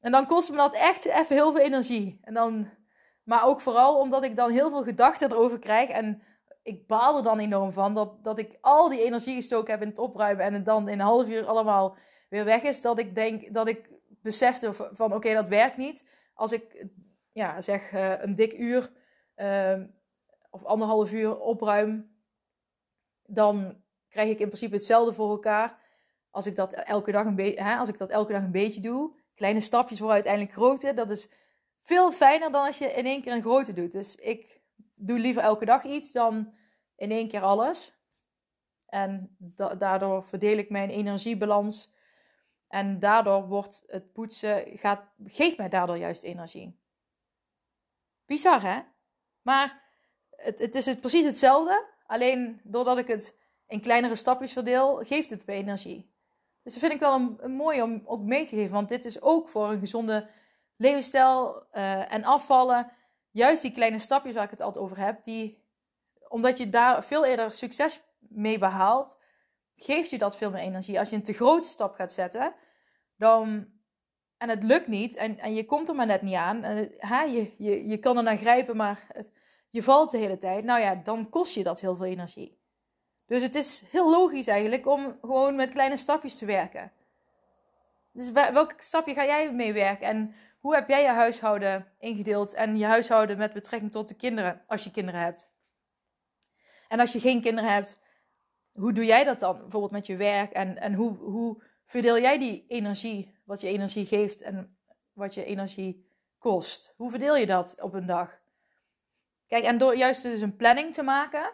En 0.01 0.13
dan 0.13 0.27
kost 0.27 0.51
me 0.51 0.57
dat 0.57 0.75
echt 0.75 1.05
even 1.05 1.37
heel 1.37 1.53
veel 1.53 1.65
energie. 1.65 2.21
En 2.23 2.35
dan, 2.35 2.69
maar 3.23 3.45
ook 3.45 3.61
vooral 3.61 3.99
omdat 3.99 4.25
ik 4.25 4.37
dan 4.37 4.51
heel 4.51 4.69
veel 4.71 4.83
gedachten 4.83 5.33
erover 5.33 5.59
krijg 5.59 5.89
en 5.89 6.23
ik 6.63 6.87
baal 6.87 7.17
er 7.17 7.23
dan 7.23 7.39
enorm 7.39 7.73
van 7.73 7.95
dat, 7.95 8.25
dat 8.25 8.39
ik 8.39 8.59
al 8.61 8.89
die 8.89 9.05
energie 9.05 9.35
gestoken 9.35 9.71
heb 9.73 9.83
in 9.83 9.89
het 9.89 9.99
opruimen 9.99 10.45
en 10.45 10.55
het 10.55 10.65
dan 10.65 10.89
in 10.89 11.01
een 11.01 11.07
half 11.07 11.27
uur 11.27 11.47
allemaal 11.47 11.97
weer 12.29 12.45
weg 12.45 12.63
is. 12.63 12.81
Dat 12.81 12.99
ik 12.99 13.15
denk 13.15 13.55
dat 13.55 13.69
ik 13.69 13.91
besefte 14.23 14.73
van 14.93 15.15
oké, 15.15 15.35
dat 15.35 15.49
werkt 15.49 15.77
niet. 15.77 16.09
Als 16.35 16.53
ik 16.53 16.87
ja, 17.33 17.61
zeg 17.61 17.93
uh, 17.93 18.23
een 18.23 18.35
dik 18.35 18.59
uur 18.59 18.93
uh, 19.37 19.81
of 20.51 20.65
anderhalf 20.65 21.13
uur 21.13 21.39
opruim, 21.39 22.17
dan 23.27 23.83
krijg 24.09 24.31
ik 24.31 24.39
in 24.39 24.47
principe 24.47 24.75
hetzelfde 24.75 25.13
voor 25.15 25.31
elkaar. 25.31 25.81
Als 26.31 26.47
ik 26.47 26.57
dat 26.57 26.73
elke 26.73 27.13
dag 27.13 27.25
een, 27.25 27.35
beetje, 27.35 27.79
als 27.79 27.89
ik 27.89 27.99
dat 27.99 28.11
elke 28.11 28.33
dag 28.33 28.43
een 28.43 28.51
beetje 28.51 28.81
doe, 28.81 29.15
kleine 29.35 29.61
stapjes 29.61 29.99
voor 29.99 30.11
uiteindelijk 30.11 30.53
grote, 30.53 30.95
dat 30.95 31.11
is 31.11 31.29
veel 31.83 32.13
fijner 32.13 32.53
dan 32.53 32.67
als 32.67 32.79
je 32.79 32.87
in 32.87 33.07
één 33.07 33.23
keer 33.23 33.33
een 33.33 33.43
grote 33.43 33.73
doet. 33.73 33.93
Dus 33.93 34.15
ik 34.15 34.62
doe 35.07 35.19
liever 35.19 35.43
elke 35.43 35.65
dag 35.65 35.85
iets 35.85 36.13
dan 36.13 36.55
in 36.97 37.11
één 37.11 37.29
keer 37.29 37.43
alles. 37.43 37.93
En 38.87 39.37
daardoor 39.79 40.25
verdeel 40.25 40.59
ik 40.59 40.71
mijn 40.71 40.91
energiebalans. 40.91 41.93
En 42.69 42.99
daardoor 42.99 43.47
wordt 43.47 43.83
het 43.87 44.13
poetsen, 44.13 44.79
gaat, 44.79 45.03
geeft 45.25 45.57
mij 45.57 45.69
daardoor 45.69 45.97
juist 45.97 46.23
energie. 46.23 46.81
Bizar 48.27 48.63
hè? 48.63 48.81
Maar 49.43 49.83
het, 50.31 50.59
het 50.59 50.75
is 50.75 50.87
het 50.87 51.01
precies 51.01 51.25
hetzelfde. 51.25 51.87
Alleen 52.07 52.61
doordat 52.65 52.99
ik 52.99 53.07
het 53.07 53.39
in 53.67 53.81
kleinere 53.81 54.15
stapjes 54.15 54.53
verdeel, 54.53 54.97
geeft 54.97 55.31
het 55.31 55.47
me 55.47 55.53
energie. 55.53 56.13
Dus 56.63 56.73
dat 56.73 56.83
vind 56.83 56.95
ik 56.95 57.01
wel 57.01 57.15
een, 57.15 57.53
mooi 57.53 57.83
om 57.83 58.03
ook 58.05 58.23
mee 58.23 58.47
te 58.47 58.55
geven. 58.55 58.73
Want 58.73 58.89
dit 58.89 59.05
is 59.05 59.21
ook 59.21 59.49
voor 59.49 59.71
een 59.71 59.81
gezonde 59.81 60.29
levensstijl 60.77 61.67
uh, 61.73 62.13
en 62.13 62.25
afvallen 62.25 62.93
juist 63.33 63.63
die 63.63 63.73
kleine 63.73 63.99
stapjes 63.99 64.35
waar 64.35 64.45
ik 64.45 64.51
het 64.51 64.61
altijd 64.61 64.85
over 64.85 64.99
heb, 64.99 65.25
die, 65.25 65.63
omdat 66.29 66.59
je 66.59 66.69
daar 66.69 67.05
veel 67.05 67.25
eerder 67.25 67.53
succes 67.53 68.03
mee 68.19 68.59
behaalt, 68.59 69.19
geeft 69.77 70.11
je 70.11 70.19
dat 70.19 70.37
veel 70.37 70.51
meer 70.51 70.61
energie. 70.61 70.99
Als 70.99 71.11
je 71.11 71.17
een 71.17 71.23
te 71.23 71.33
grote 71.33 71.69
stap 71.69 71.95
gaat 71.95 72.13
zetten, 72.13 72.55
dan, 73.17 73.67
en 74.37 74.49
het 74.49 74.63
lukt 74.63 74.87
niet, 74.87 75.17
en, 75.17 75.39
en 75.39 75.55
je 75.55 75.65
komt 75.65 75.89
er 75.89 75.95
maar 75.95 76.07
net 76.07 76.23
niet 76.23 76.35
aan, 76.35 76.63
en, 76.63 76.93
hè, 76.97 77.23
je, 77.23 77.55
je, 77.59 77.87
je 77.87 77.99
kan 77.99 78.17
er 78.17 78.23
naar 78.23 78.37
grijpen, 78.37 78.77
maar 78.77 79.07
je 79.71 79.83
valt 79.83 80.11
de 80.11 80.19
hele 80.19 80.39
tijd, 80.39 80.65
nou 80.65 80.81
ja, 80.81 80.95
dan 80.95 81.31
kost 81.31 81.55
je 81.55 81.63
dat 81.63 81.81
heel 81.81 81.97
veel 81.97 82.07
energie. 82.07 82.61
Dus 83.27 83.43
het 83.43 83.55
is 83.55 83.83
heel 83.91 84.11
logisch 84.11 84.47
eigenlijk 84.47 84.87
om 84.87 85.19
gewoon 85.21 85.57
met 85.57 85.71
kleine 85.71 85.97
stapjes 85.97 86.39
te 86.39 86.47
werken. 86.47 86.93
Dus 88.13 88.31
welk 88.31 88.75
stapje 88.79 89.15
ga 89.15 89.25
jij 89.25 89.53
mee 89.53 89.73
werken? 89.73 90.07
En 90.07 90.35
hoe 90.63 90.75
heb 90.75 90.89
jij 90.89 91.03
je 91.03 91.09
huishouden 91.09 91.93
ingedeeld 91.99 92.55
en 92.55 92.79
je 92.79 92.85
huishouden 92.85 93.39
met 93.39 93.53
betrekking 93.53 93.91
tot 93.91 94.09
de 94.09 94.15
kinderen, 94.15 94.63
als 94.67 94.85
je 94.85 94.91
kinderen 94.91 95.21
hebt? 95.21 95.51
En 96.89 97.01
als 97.01 97.13
je 97.13 97.21
geen 97.21 97.41
kinderen 97.41 97.73
hebt, 97.73 98.01
hoe 98.73 98.93
doe 98.93 99.05
jij 99.05 99.25
dat 99.25 99.41
dan 99.41 99.59
bijvoorbeeld 99.59 99.93
met 99.93 100.07
je 100.07 100.17
werk? 100.17 100.53
En, 100.53 100.79
en 100.79 100.95
hoe, 100.95 101.17
hoe 101.17 101.63
verdeel 101.87 102.19
jij 102.19 102.39
die 102.39 102.65
energie, 102.69 103.35
wat 103.45 103.61
je 103.61 103.69
energie 103.69 104.07
geeft 104.07 104.41
en 104.41 104.79
wat 105.13 105.35
je 105.35 105.45
energie 105.45 106.09
kost? 106.39 106.95
Hoe 106.97 107.11
verdeel 107.11 107.37
je 107.37 107.47
dat 107.47 107.81
op 107.81 107.95
een 107.95 108.07
dag? 108.07 108.41
Kijk, 109.47 109.65
en 109.65 109.79
door 109.79 109.97
juist 109.97 110.23
dus 110.23 110.41
een 110.41 110.57
planning 110.57 110.95
te 110.95 111.03
maken. 111.03 111.53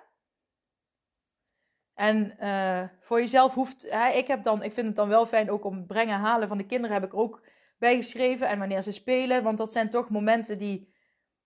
En 1.95 2.37
uh, 2.41 2.89
voor 3.01 3.21
jezelf 3.21 3.55
hoeft. 3.55 3.91
Hè, 3.91 4.09
ik, 4.09 4.27
heb 4.27 4.43
dan, 4.43 4.63
ik 4.63 4.73
vind 4.73 4.87
het 4.87 4.97
dan 4.97 5.09
wel 5.09 5.27
fijn 5.27 5.51
ook 5.51 5.65
om 5.65 5.87
brengen 5.87 6.19
halen 6.19 6.49
van 6.49 6.59
de 6.59 6.67
kinderen. 6.67 6.97
Heb 6.97 7.05
ik 7.05 7.15
ook 7.15 7.43
bij 7.79 7.97
geschreven. 7.97 8.49
En 8.49 8.59
wanneer 8.59 8.83
ze 8.83 8.93
spelen. 8.93 9.43
Want 9.43 9.59
dat 9.59 9.73
zijn 9.73 9.91
toch 9.91 10.09
momenten 10.09 10.59
die 10.59 10.93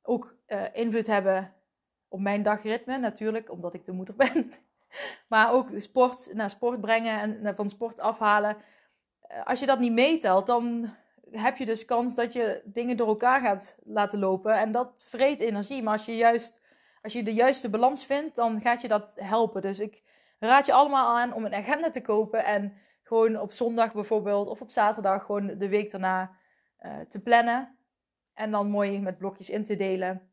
ook 0.03 0.37
uh, 0.47 0.63
invloed 0.73 1.07
hebben 1.07 1.55
op 2.09 2.21
mijn 2.21 2.43
dagritme. 2.43 2.99
Natuurlijk, 2.99 3.51
omdat 3.51 3.75
ik 3.75 3.85
de 3.85 3.93
moeder 3.93 4.15
ben. 4.33 4.53
maar 5.29 5.53
ook 5.53 5.69
sport 5.77 6.31
naar 6.35 6.51
sport 6.51 6.81
brengen 6.81 7.21
en 7.21 7.55
van 7.57 7.69
sport 7.69 7.99
afhalen. 7.99 8.57
Eh, 9.21 9.47
als 9.47 9.61
je 9.61 9.67
dat 9.67 9.79
niet 9.79 9.93
meetelt, 9.93 10.47
dan 10.47 10.95
heb 11.31 11.57
je 11.57 11.67
dus 11.67 11.85
kans 11.85 12.15
dat 12.15 12.33
je 12.33 12.63
dingen 12.65 12.97
door 12.97 13.09
elkaar 13.09 13.41
gaat 13.41 13.79
laten 13.85 14.19
lopen. 14.19 14.59
En 14.59 14.73
dat 14.73 15.05
vreet 15.09 15.41
energie. 15.41 15.83
Maar 15.83 15.93
als 15.93 16.07
je 16.07 16.17
juist 16.17 16.61
als 17.03 17.13
je 17.13 17.23
de 17.23 17.35
juiste 17.35 17.71
balans 17.71 18.05
vindt, 18.05 18.37
dan 18.37 18.61
gaat 18.61 18.81
je 18.81 18.89
dat 18.89 19.13
helpen. 19.15 19.63
Dus 19.63 19.81
ik 19.81 20.03
raad 20.39 20.67
je 20.67 20.73
allemaal 20.73 21.19
aan 21.19 21.33
om 21.33 21.45
een 21.45 21.55
agenda 21.55 21.91
te 21.91 22.01
kopen 22.01 22.45
en 22.45 22.73
gewoon 23.13 23.41
op 23.41 23.53
zondag 23.53 23.93
bijvoorbeeld 23.93 24.49
of 24.49 24.61
op 24.61 24.71
zaterdag 24.71 25.25
gewoon 25.25 25.59
de 25.59 25.69
week 25.69 25.91
daarna 25.91 26.37
uh, 26.81 27.01
te 27.01 27.21
plannen. 27.21 27.79
En 28.35 28.51
dan 28.51 28.69
mooi 28.69 29.01
met 29.01 29.19
blokjes 29.19 29.51
in 29.51 29.65
te 29.65 29.77
delen. 29.77 30.33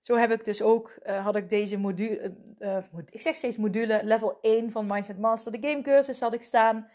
Zo 0.00 0.16
heb 0.16 0.30
ik 0.30 0.44
dus 0.44 0.62
ook, 0.62 0.98
uh, 1.02 1.24
had 1.24 1.36
ik 1.36 1.50
deze 1.50 1.78
module, 1.78 2.36
uh, 2.58 2.78
ik 3.10 3.20
zeg 3.20 3.34
steeds 3.34 3.56
module, 3.56 4.00
level 4.04 4.38
1 4.40 4.70
van 4.70 4.86
Mindset 4.86 5.18
Master, 5.18 5.52
de 5.52 5.68
gamecursus 5.68 6.20
had 6.20 6.32
ik 6.32 6.42
staan. 6.42 6.90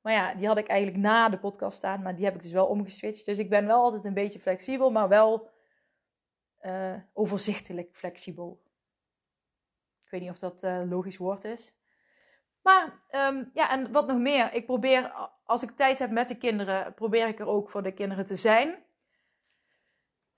Maar 0.00 0.12
ja, 0.12 0.34
die 0.34 0.46
had 0.46 0.58
ik 0.58 0.66
eigenlijk 0.66 1.02
na 1.02 1.28
de 1.28 1.38
podcast 1.38 1.76
staan, 1.76 2.02
maar 2.02 2.16
die 2.16 2.24
heb 2.24 2.34
ik 2.34 2.42
dus 2.42 2.52
wel 2.52 2.66
omgeswitcht. 2.66 3.26
Dus 3.26 3.38
ik 3.38 3.50
ben 3.50 3.66
wel 3.66 3.82
altijd 3.82 4.04
een 4.04 4.14
beetje 4.14 4.40
flexibel, 4.40 4.90
maar 4.90 5.08
wel 5.08 5.50
overzichtelijk 7.12 7.96
flexibel. 7.96 8.62
Ik 10.04 10.10
weet 10.10 10.20
niet 10.20 10.30
of 10.30 10.38
dat 10.38 10.62
logisch 10.88 11.16
woord 11.16 11.44
is. 11.44 11.76
Maar 12.66 13.02
um, 13.10 13.50
ja, 13.54 13.70
en 13.70 13.92
wat 13.92 14.06
nog 14.06 14.18
meer. 14.18 14.52
Ik 14.52 14.66
probeer, 14.66 15.12
als 15.44 15.62
ik 15.62 15.70
tijd 15.70 15.98
heb 15.98 16.10
met 16.10 16.28
de 16.28 16.36
kinderen, 16.36 16.94
probeer 16.94 17.28
ik 17.28 17.38
er 17.38 17.46
ook 17.46 17.70
voor 17.70 17.82
de 17.82 17.92
kinderen 17.92 18.26
te 18.26 18.36
zijn. 18.36 18.84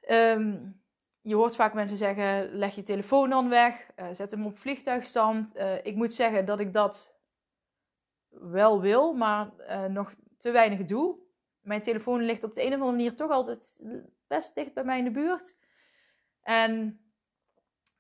Um, 0.09 0.83
je 1.21 1.35
hoort 1.35 1.57
vaak 1.57 1.75
mensen 1.75 1.97
zeggen: 1.97 2.53
leg 2.53 2.75
je 2.75 2.83
telefoon 2.83 3.31
dan 3.31 3.49
weg, 3.49 3.91
uh, 3.97 4.07
zet 4.13 4.31
hem 4.31 4.47
op 4.47 4.59
vliegtuigstand. 4.59 5.57
Uh, 5.57 5.85
ik 5.85 5.95
moet 5.95 6.13
zeggen 6.13 6.45
dat 6.45 6.61
ik 6.61 6.73
dat 6.73 7.15
wel 8.29 8.81
wil, 8.81 9.13
maar 9.13 9.51
nog 9.91 10.15
te 10.39 10.51
weinig 10.51 10.85
doe. 10.85 11.19
Mijn 11.61 11.83
telefoon 11.83 12.23
ligt 12.23 12.45
op 12.45 12.55
de 12.55 12.61
een 12.61 12.67
of 12.67 12.73
andere 12.73 12.91
manier 12.91 13.15
toch 13.15 13.31
altijd 13.31 13.77
best 14.27 14.55
dicht 14.55 14.75
bij 14.75 14.85
mij 14.85 14.99
in 14.99 15.05
de 15.05 15.11
buurt. 15.11 15.57
En 16.43 17.01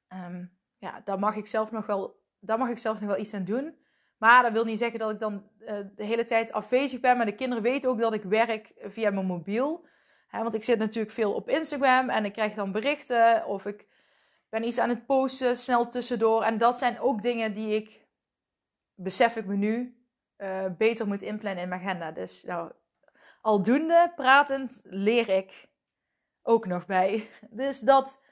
um, 0.08 0.58
ja, 0.78 1.00
daar 1.04 1.18
mag 1.18 1.36
ik 1.36 1.46
zelf 1.46 1.70
nog 1.70 1.86
wel, 1.86 2.22
daar 2.38 2.58
mag 2.58 2.68
ik 2.68 2.78
zelf 2.78 3.00
nog 3.00 3.08
wel 3.08 3.18
iets 3.18 3.34
aan 3.34 3.44
doen. 3.44 3.86
Maar 4.18 4.42
dat 4.42 4.52
wil 4.52 4.64
niet 4.64 4.78
zeggen 4.78 4.98
dat 4.98 5.10
ik 5.10 5.18
dan 5.18 5.48
uh, 5.60 5.68
de 5.96 6.04
hele 6.04 6.24
tijd 6.24 6.52
afwezig 6.52 7.00
ben. 7.00 7.16
Maar 7.16 7.26
de 7.26 7.34
kinderen 7.34 7.62
weten 7.62 7.90
ook 7.90 8.00
dat 8.00 8.14
ik 8.14 8.22
werk 8.22 8.72
via 8.82 9.10
mijn 9.10 9.26
mobiel. 9.26 9.86
Want 10.30 10.54
ik 10.54 10.64
zit 10.64 10.78
natuurlijk 10.78 11.14
veel 11.14 11.34
op 11.34 11.48
Instagram 11.48 12.08
en 12.08 12.24
ik 12.24 12.32
krijg 12.32 12.54
dan 12.54 12.72
berichten. 12.72 13.46
Of 13.46 13.66
ik 13.66 13.86
ben 14.48 14.64
iets 14.64 14.78
aan 14.78 14.88
het 14.88 15.06
posten 15.06 15.56
snel 15.56 15.88
tussendoor. 15.88 16.42
En 16.42 16.58
dat 16.58 16.78
zijn 16.78 17.00
ook 17.00 17.22
dingen 17.22 17.54
die 17.54 17.74
ik, 17.74 18.06
besef 18.94 19.36
ik 19.36 19.46
me 19.46 19.56
nu, 19.56 19.98
uh, 20.38 20.64
beter 20.78 21.06
moet 21.06 21.22
inplannen 21.22 21.62
in 21.62 21.68
mijn 21.68 21.80
agenda. 21.80 22.10
Dus 22.10 22.42
nou, 22.42 22.72
aldoende 23.40 24.12
pratend 24.16 24.80
leer 24.84 25.28
ik 25.28 25.68
ook 26.42 26.66
nog 26.66 26.86
bij. 26.86 27.28
Dus 27.50 27.80
dat 27.80 28.22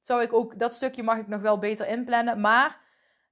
zou 0.00 0.22
ik 0.22 0.32
ook, 0.32 0.58
dat 0.58 0.74
stukje 0.74 1.02
mag 1.02 1.18
ik 1.18 1.28
nog 1.28 1.40
wel 1.40 1.58
beter 1.58 1.86
inplannen. 1.88 2.40
Maar 2.40 2.80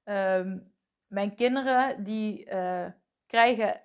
um, 0.05 0.70
mijn 1.11 1.35
kinderen 1.35 2.05
die 2.05 2.51
uh, 2.51 2.87
krijgen. 3.27 3.81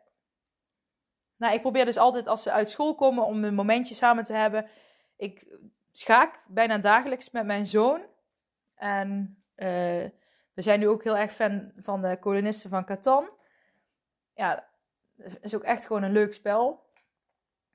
Nou, 1.36 1.54
ik 1.54 1.62
probeer 1.62 1.86
dus 1.86 1.98
altijd 1.98 2.28
als 2.28 2.44
ze 2.44 2.52
uit 2.52 2.70
school 2.70 2.96
komen 2.96 3.26
om 3.26 3.44
een 3.44 3.56
momentje 3.56 3.96
samen 3.96 4.24
te 4.24 4.34
hebben. 4.34 4.68
Ik 5.18 5.48
schaak 5.92 6.46
bijna 6.48 6.78
dagelijks 6.78 7.32
met 7.32 7.46
mijn 7.46 7.68
zoon. 7.68 8.02
En 8.76 9.44
uh, 9.56 9.66
we 10.54 10.62
zijn 10.62 10.80
nu 10.80 10.88
ook 10.88 11.04
heel 11.04 11.18
erg 11.18 11.34
fan 11.34 11.72
van 11.78 12.02
de 12.02 12.18
kolonisten 12.20 12.70
van 12.70 12.86
Catan. 12.86 13.30
Ja, 14.34 14.68
is 15.42 15.56
ook 15.56 15.64
echt 15.64 15.86
gewoon 15.86 16.04
een 16.04 16.12
leuk 16.12 16.34
spel. 16.34 16.84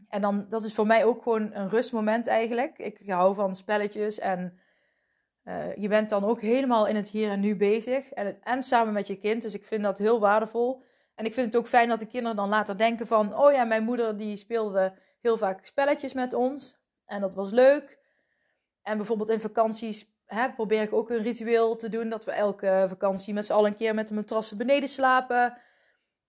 En 0.09 0.21
dan, 0.21 0.47
dat 0.49 0.65
is 0.65 0.75
voor 0.75 0.87
mij 0.87 1.05
ook 1.05 1.23
gewoon 1.23 1.55
een 1.55 1.69
rustmoment 1.69 2.27
eigenlijk. 2.27 2.79
Ik 2.79 3.11
hou 3.11 3.35
van 3.35 3.57
spelletjes 3.57 4.19
en 4.19 4.59
uh, 5.45 5.77
je 5.77 5.89
bent 5.89 6.09
dan 6.09 6.25
ook 6.25 6.41
helemaal 6.41 6.87
in 6.87 6.97
het 6.97 7.09
hier 7.09 7.31
en 7.31 7.41
nu 7.41 7.57
bezig. 7.57 8.11
En, 8.11 8.43
en 8.43 8.63
samen 8.63 8.93
met 8.93 9.07
je 9.07 9.17
kind. 9.17 9.43
Dus 9.43 9.55
ik 9.55 9.65
vind 9.65 9.83
dat 9.83 9.99
heel 9.99 10.21
waardevol. 10.21 10.83
En 11.15 11.25
ik 11.25 11.35
vind 11.35 11.47
het 11.47 11.57
ook 11.57 11.69
fijn 11.69 11.89
dat 11.89 11.99
de 11.99 12.07
kinderen 12.07 12.37
dan 12.37 12.49
later 12.49 12.79
denken 12.79 13.07
van... 13.07 13.37
Oh 13.39 13.53
ja, 13.53 13.65
mijn 13.65 13.85
moeder 13.85 14.17
die 14.17 14.37
speelde 14.37 14.93
heel 15.21 15.39
vaak 15.39 15.65
spelletjes 15.65 16.13
met 16.13 16.35
ons. 16.35 16.79
En 17.07 17.21
dat 17.21 17.35
was 17.35 17.51
leuk. 17.51 17.99
En 18.83 18.97
bijvoorbeeld 18.97 19.29
in 19.29 19.41
vakanties 19.41 20.13
hè, 20.27 20.51
probeer 20.53 20.83
ik 20.83 20.93
ook 20.93 21.11
een 21.11 21.23
ritueel 21.23 21.77
te 21.77 21.89
doen. 21.89 22.09
Dat 22.09 22.25
we 22.25 22.33
elke 22.33 22.87
vakantie 22.89 23.35
met 23.35 23.47
z'n 23.47 23.53
allen 23.53 23.71
een 23.71 23.77
keer 23.77 23.95
met 23.95 24.09
de 24.09 24.15
matrassen 24.15 24.57
beneden 24.57 24.89
slapen. 24.89 25.57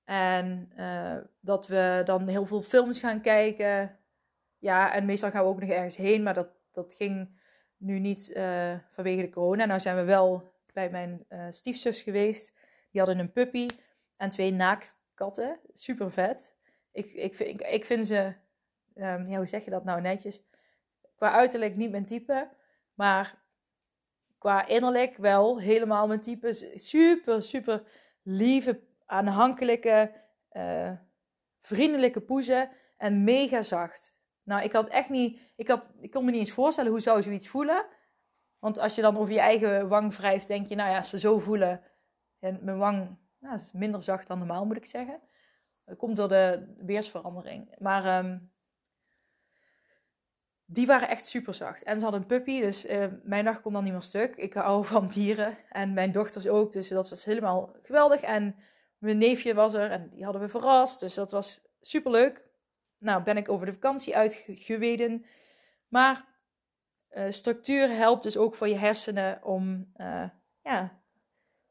En 0.06 0.72
uh, 0.78 1.18
dat 1.40 1.68
we 1.68 2.02
dan 2.06 2.28
heel 2.28 2.46
veel 2.46 2.62
films 2.62 3.00
gaan 3.00 3.22
kijken. 3.22 4.00
Ja, 4.58 4.94
en 4.94 5.06
meestal 5.06 5.32
gaan 5.32 5.44
we 5.44 5.50
ook 5.50 5.60
nog 5.60 5.70
ergens 5.70 5.96
heen. 5.96 6.24
Maar 6.24 6.34
dat, 6.34 6.50
dat 6.72 6.94
ging 6.94 7.41
nu 7.82 8.00
niet 8.00 8.30
uh, 8.34 8.76
vanwege 8.92 9.22
de 9.22 9.30
corona. 9.30 9.66
Nou 9.66 9.80
zijn 9.80 9.96
we 9.96 10.04
wel 10.04 10.52
bij 10.74 10.90
mijn 10.90 11.26
uh, 11.30 11.48
stiefzus 11.50 12.02
geweest. 12.02 12.58
Die 12.92 13.02
hadden 13.02 13.20
een 13.20 13.32
puppy 13.32 13.68
en 14.18 14.30
twee 14.30 14.52
naaktkatten. 14.52 15.60
Super 15.74 16.12
vet. 16.12 16.56
Ik, 16.92 17.14
ik, 17.14 17.40
ik, 17.40 17.62
ik 17.62 17.86
vind 17.86 18.08
ze, 18.08 18.34
um, 18.96 19.28
ja, 19.30 19.38
hoe 19.38 19.48
zeg 19.48 19.64
je 19.64 19.72
dat 19.72 19.84
nou 19.84 20.02
netjes? 20.02 20.44
Qua 21.16 21.32
uiterlijk 21.32 21.76
niet 21.76 21.92
mijn 21.92 22.06
type, 22.06 22.50
maar 22.94 23.42
qua 24.38 24.68
innerlijk 24.68 25.18
wel 25.18 25.60
helemaal 25.60 26.08
mijn 26.08 26.22
type. 26.22 26.54
Super, 26.76 27.44
super 27.44 27.84
lieve, 28.22 28.82
aanhankelijke, 29.06 30.12
uh, 30.52 30.92
vriendelijke 31.62 32.22
poezen 32.22 32.70
en 32.98 33.24
mega 33.24 33.62
zacht. 33.62 34.20
Nou, 34.44 34.64
ik 34.64 34.72
had 34.72 34.88
echt 34.88 35.10
niet, 35.10 35.40
ik, 35.56 35.68
had, 35.68 35.84
ik 36.00 36.12
kon 36.12 36.26
me 36.26 36.32
niet 36.32 36.40
eens 36.40 36.52
voorstellen 36.52 36.92
hoe 36.92 37.00
zou 37.00 37.22
zoiets 37.22 37.48
voelen. 37.48 37.86
Want 38.60 38.78
als 38.78 38.96
je 38.96 39.02
dan 39.02 39.18
over 39.18 39.34
je 39.34 39.40
eigen 39.40 39.88
wang 39.88 40.16
wrijft, 40.16 40.48
denk 40.48 40.68
je, 40.68 40.76
nou 40.76 40.90
ja, 40.90 41.04
ze 41.04 41.20
zo 41.20 41.40
voelen. 41.40 41.82
En 42.40 42.60
mijn 42.62 42.78
wang 42.78 43.18
nou, 43.40 43.56
is 43.56 43.72
minder 43.72 44.02
zacht 44.02 44.28
dan 44.28 44.38
normaal, 44.38 44.66
moet 44.66 44.78
ik 44.78 44.86
zeggen. 44.86 45.20
Dat 45.86 45.98
komt 45.98 46.16
door 46.16 46.28
de 46.28 46.74
weersverandering. 46.78 47.76
Maar 47.78 48.26
um, 48.26 48.52
die 50.66 50.88
waren 50.88 51.08
echt 51.08 51.28
super 51.28 51.54
zacht. 51.54 51.84
En 51.84 51.98
ze 51.98 52.04
hadden 52.04 52.22
een 52.22 52.28
puppy, 52.28 52.62
dus 52.62 52.86
uh, 52.86 53.06
mijn 53.24 53.46
dag 53.46 53.62
kon 53.62 53.74
dan 53.74 53.84
niet 53.84 53.94
meer 53.94 54.02
stuk. 54.02 54.36
Ik 54.36 54.54
hou 54.54 54.86
van 54.94 55.08
dieren 55.08 55.58
en 55.70 55.94
mijn 55.94 56.12
dochters 56.12 56.48
ook, 56.48 56.72
dus 56.72 56.88
dat 56.88 57.10
was 57.10 57.26
helemaal 57.26 57.76
geweldig. 57.82 58.22
En 58.22 58.56
mijn 58.98 59.18
neefje 59.18 59.54
was 59.54 59.74
er 59.74 59.92
en 59.92 60.10
die 60.10 60.24
hadden 60.24 60.42
we 60.42 60.50
verrast, 60.50 61.00
dus 61.00 61.14
dat 61.14 61.32
was 61.32 61.62
super 61.82 62.12
leuk. 62.12 62.50
Nou, 63.02 63.24
ben 63.24 63.38
ik 63.38 63.50
over 63.50 63.66
de 63.66 63.74
vakantie 63.74 64.16
uitgeweden. 64.16 65.26
Maar 65.88 66.26
uh, 67.12 67.26
structuur 67.30 67.90
helpt 67.90 68.24
dus 68.24 68.38
ook 68.38 68.56
voor 68.56 68.68
je 68.68 68.76
hersenen 68.76 69.44
om, 69.44 69.92
uh, 69.98 70.30
ja, 70.62 71.02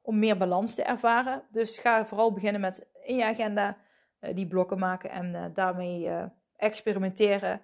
om 0.01 0.19
meer 0.19 0.37
balans 0.37 0.75
te 0.75 0.83
ervaren. 0.83 1.43
Dus 1.51 1.79
ga 1.79 2.07
vooral 2.07 2.33
beginnen 2.33 2.61
met 2.61 2.91
in 3.03 3.17
je 3.17 3.25
agenda 3.25 3.77
uh, 4.21 4.35
die 4.35 4.47
blokken 4.47 4.79
maken 4.79 5.11
en 5.11 5.53
daarmee 5.53 6.11
experimenteren. 6.57 7.61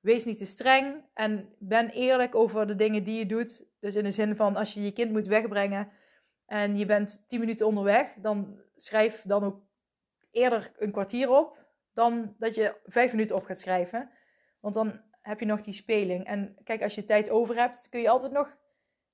Wees 0.00 0.24
niet 0.24 0.38
te 0.38 0.46
streng 0.46 1.04
en 1.14 1.54
ben 1.58 1.90
eerlijk 1.90 2.34
over 2.34 2.66
de 2.66 2.76
dingen 2.76 3.04
die 3.04 3.18
je 3.18 3.26
doet. 3.26 3.64
Dus 3.80 3.94
in 3.94 4.04
de 4.04 4.10
zin 4.10 4.36
van 4.36 4.56
als 4.56 4.74
je 4.74 4.82
je 4.82 4.92
kind 4.92 5.12
moet 5.12 5.26
wegbrengen 5.26 5.88
en 6.46 6.76
je 6.76 6.86
bent 6.86 7.24
10 7.28 7.40
minuten 7.40 7.66
onderweg, 7.66 8.14
dan 8.16 8.60
schrijf 8.76 9.22
dan 9.26 9.44
ook 9.44 9.62
eerder 10.30 10.72
een 10.78 10.92
kwartier 10.92 11.30
op 11.30 11.63
dan 11.94 12.34
dat 12.38 12.54
je 12.54 12.80
vijf 12.86 13.10
minuten 13.10 13.36
op 13.36 13.44
gaat 13.44 13.58
schrijven. 13.58 14.10
Want 14.60 14.74
dan 14.74 15.00
heb 15.20 15.40
je 15.40 15.46
nog 15.46 15.60
die 15.60 15.74
speling. 15.74 16.26
En 16.26 16.56
kijk, 16.64 16.82
als 16.82 16.94
je 16.94 17.04
tijd 17.04 17.30
over 17.30 17.56
hebt, 17.56 17.88
kun 17.88 18.00
je 18.00 18.08
altijd 18.08 18.32
nog, 18.32 18.56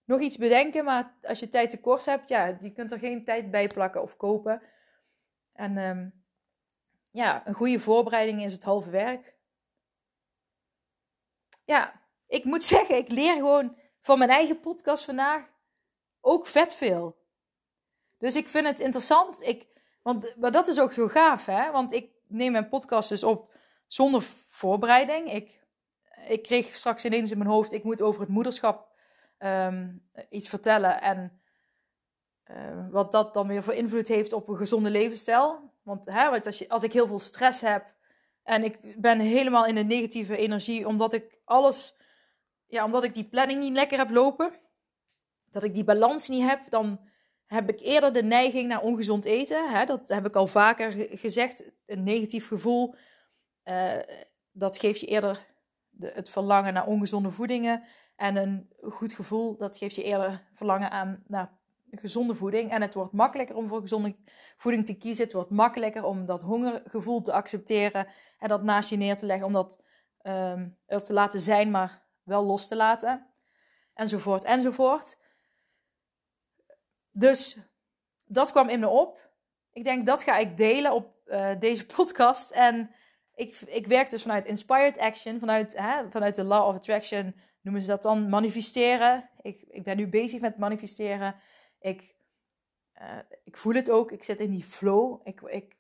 nog 0.05 0.21
iets 0.21 0.37
bedenken. 0.37 0.85
Maar 0.85 1.15
als 1.23 1.41
je 1.41 1.49
tijd 1.49 1.71
tekort 1.71 2.05
hebt, 2.05 2.29
ja, 2.29 2.59
je 2.61 2.73
kunt 2.73 2.93
er 2.93 2.99
geen 2.99 3.25
tijd 3.25 3.51
bij 3.51 3.67
plakken 3.67 4.03
of 4.03 4.17
kopen. 4.17 4.63
En 5.53 5.77
um, 5.77 6.25
ja, 7.11 7.47
een 7.47 7.55
goede 7.55 7.81
voorbereiding 7.81 8.45
is 8.45 8.53
het 8.53 8.65
halve 8.65 8.91
werk. 8.91 9.35
Ja, 11.65 12.03
ik 12.27 12.45
moet 12.45 12.63
zeggen, 12.75 12.97
ik 12.97 13.11
leer 13.11 13.35
gewoon 13.35 13.79
van 14.01 14.19
mijn 14.19 14.31
eigen 14.31 14.61
podcast 14.61 15.05
vandaag 15.05 15.49
ook 16.21 16.47
vet 16.47 16.75
veel. 16.75 17.19
Dus 18.19 18.37
ik 18.37 18.49
vind 18.49 18.67
het 18.67 18.81
interessant. 18.81 19.43
Ik, 19.43 19.67
want, 20.03 20.37
maar 20.37 20.53
dat 20.53 20.69
is 20.69 20.81
ook 20.81 20.93
zo 20.93 21.09
gaaf, 21.09 21.47
hè? 21.47 21.71
Want 21.71 21.95
ik 21.95 22.11
neem 22.31 22.53
mijn 22.53 22.69
podcast 22.69 23.09
dus 23.09 23.25
op 23.25 23.55
zonder 23.87 24.23
voorbereiding. 24.49 25.33
Ik, 25.33 25.61
ik 26.29 26.43
kreeg 26.43 26.75
straks 26.75 27.05
ineens 27.05 27.31
in 27.31 27.39
mijn 27.39 27.51
hoofd, 27.51 27.73
ik 27.73 27.85
moet 27.85 28.03
over 28.03 28.21
het 28.21 28.31
moederschap 28.31 28.89
ehm, 29.39 29.89
iets 30.31 30.49
vertellen 30.49 31.01
en 31.01 31.41
uh, 32.51 32.91
wat 32.91 33.13
dat 33.13 33.35
dan 33.35 33.47
weer 33.47 33.63
voor 33.63 33.75
invloed 33.75 34.09
heeft 34.09 34.33
op 34.33 34.49
een 34.49 34.57
gezonde 34.57 34.91
levensstijl. 34.91 35.73
Want, 35.83 36.07
hè, 36.07 36.31
want 36.31 36.47
als, 36.47 36.59
je, 36.59 36.69
als 36.69 36.83
ik 36.83 36.93
heel 36.93 37.07
veel 37.07 37.19
stress 37.19 37.61
heb 37.61 37.95
en 38.43 38.65
ik 38.65 39.01
ben 39.01 39.21
helemaal 39.21 39.67
in 39.67 39.75
de 39.75 39.85
negatieve 39.85 40.37
energie 40.37 40.87
omdat 40.87 41.13
ik 41.13 41.39
alles, 41.45 41.97
ja, 42.67 42.85
omdat 42.85 43.03
ik 43.03 43.15
die 43.15 43.29
planning 43.29 43.61
niet 43.61 43.73
lekker 43.73 43.99
heb 43.99 44.11
lopen, 44.11 44.53
dat 45.51 45.63
ik 45.63 45.75
die 45.75 45.85
balans 45.85 46.29
niet 46.29 46.49
heb, 46.49 46.71
dan 46.71 47.01
heb 47.51 47.69
ik 47.69 47.81
eerder 47.81 48.13
de 48.13 48.23
neiging 48.23 48.69
naar 48.69 48.81
ongezond 48.81 49.25
eten. 49.25 49.71
Hè? 49.71 49.85
Dat 49.85 50.09
heb 50.09 50.27
ik 50.27 50.37
al 50.37 50.47
vaker 50.47 50.93
gezegd. 51.11 51.65
Een 51.87 52.03
negatief 52.03 52.47
gevoel, 52.49 52.95
uh, 53.65 53.93
dat 54.53 54.79
geeft 54.79 55.01
je 55.01 55.07
eerder 55.07 55.47
de, 55.91 56.13
het 56.15 56.31
verlangen 56.31 56.73
naar 56.73 56.87
ongezonde 56.87 57.31
voedingen. 57.31 57.83
En 58.17 58.37
een 58.37 58.71
goed 58.81 59.13
gevoel, 59.13 59.57
dat 59.57 59.77
geeft 59.77 59.95
je 59.95 60.03
eerder 60.03 60.47
verlangen 60.55 60.91
aan 60.91 61.23
naar 61.27 61.59
gezonde 61.91 62.35
voeding. 62.35 62.71
En 62.71 62.83
het 62.83 62.95
wordt 62.95 63.13
makkelijker 63.13 63.57
om 63.57 63.69
voor 63.69 63.81
gezonde 63.81 64.17
voeding 64.57 64.87
te 64.87 64.97
kiezen. 64.97 65.25
Het 65.25 65.33
wordt 65.33 65.51
makkelijker 65.51 66.05
om 66.05 66.27
dat 66.27 66.43
hongergevoel 66.43 67.23
te 67.23 67.33
accepteren 67.33 68.07
en 68.39 68.49
dat 68.49 68.63
naast 68.63 68.91
je 68.91 68.97
neer 68.97 69.17
te 69.17 69.27
leggen, 69.27 69.47
om 69.47 69.53
dat 69.53 69.83
um, 70.23 70.77
er 70.87 71.05
te 71.05 71.13
laten 71.13 71.41
zijn, 71.41 71.71
maar 71.71 72.03
wel 72.23 72.45
los 72.45 72.69
te 72.69 72.77
laten. 72.77 73.27
Enzovoort, 73.95 74.45
enzovoort. 74.45 75.19
Dus 77.11 77.59
dat 78.27 78.51
kwam 78.51 78.69
in 78.69 78.81
me 78.81 78.89
op. 78.89 79.31
Ik 79.73 79.85
denk 79.85 80.07
dat 80.07 80.23
ga 80.23 80.37
ik 80.37 80.57
delen 80.57 80.93
op 80.93 81.15
uh, 81.27 81.51
deze 81.59 81.87
podcast. 81.97 82.51
En 82.51 82.91
ik, 83.35 83.61
ik 83.67 83.87
werk 83.87 84.11
dus 84.11 84.23
vanuit 84.23 84.47
Inspired 84.47 84.99
Action, 84.99 85.39
vanuit, 85.39 85.77
hè, 85.77 86.11
vanuit 86.11 86.37
de 86.37 86.45
Law 86.45 86.69
of 86.69 86.75
Attraction 86.75 87.35
noemen 87.61 87.83
ze 87.83 87.89
dat 87.89 88.03
dan 88.03 88.29
manifesteren. 88.29 89.31
Ik, 89.43 89.63
ik 89.69 89.83
ben 89.83 89.97
nu 89.97 90.09
bezig 90.09 90.41
met 90.41 90.59
manifesteren. 90.59 91.35
Ik, 91.81 92.15
uh, 93.01 93.19
ik 93.45 93.57
voel 93.57 93.75
het 93.75 93.91
ook. 93.91 94.13
Ik 94.13 94.25
zit 94.25 94.41
in 94.41 94.51
die 94.51 94.65
flow. 94.65 95.21
Ik, 95.25 95.41
ik, 95.41 95.77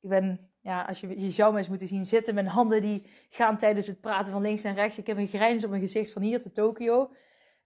ik 0.00 0.08
ben, 0.08 0.50
ja, 0.60 0.82
als 0.82 1.00
je, 1.00 1.20
je 1.20 1.30
zou 1.30 1.52
me 1.52 1.58
eens 1.58 1.68
moeten 1.68 1.88
zien 1.88 2.04
zitten. 2.04 2.34
Mijn 2.34 2.46
handen 2.46 2.82
die 2.82 3.06
gaan 3.30 3.58
tijdens 3.58 3.86
het 3.86 4.00
praten 4.00 4.32
van 4.32 4.42
links 4.42 4.62
en 4.62 4.74
rechts. 4.74 4.98
Ik 4.98 5.06
heb 5.06 5.16
een 5.16 5.26
grijns 5.26 5.64
op 5.64 5.70
mijn 5.70 5.82
gezicht 5.82 6.12
van 6.12 6.22
hier 6.22 6.40
te 6.40 6.52
Tokio. 6.52 7.10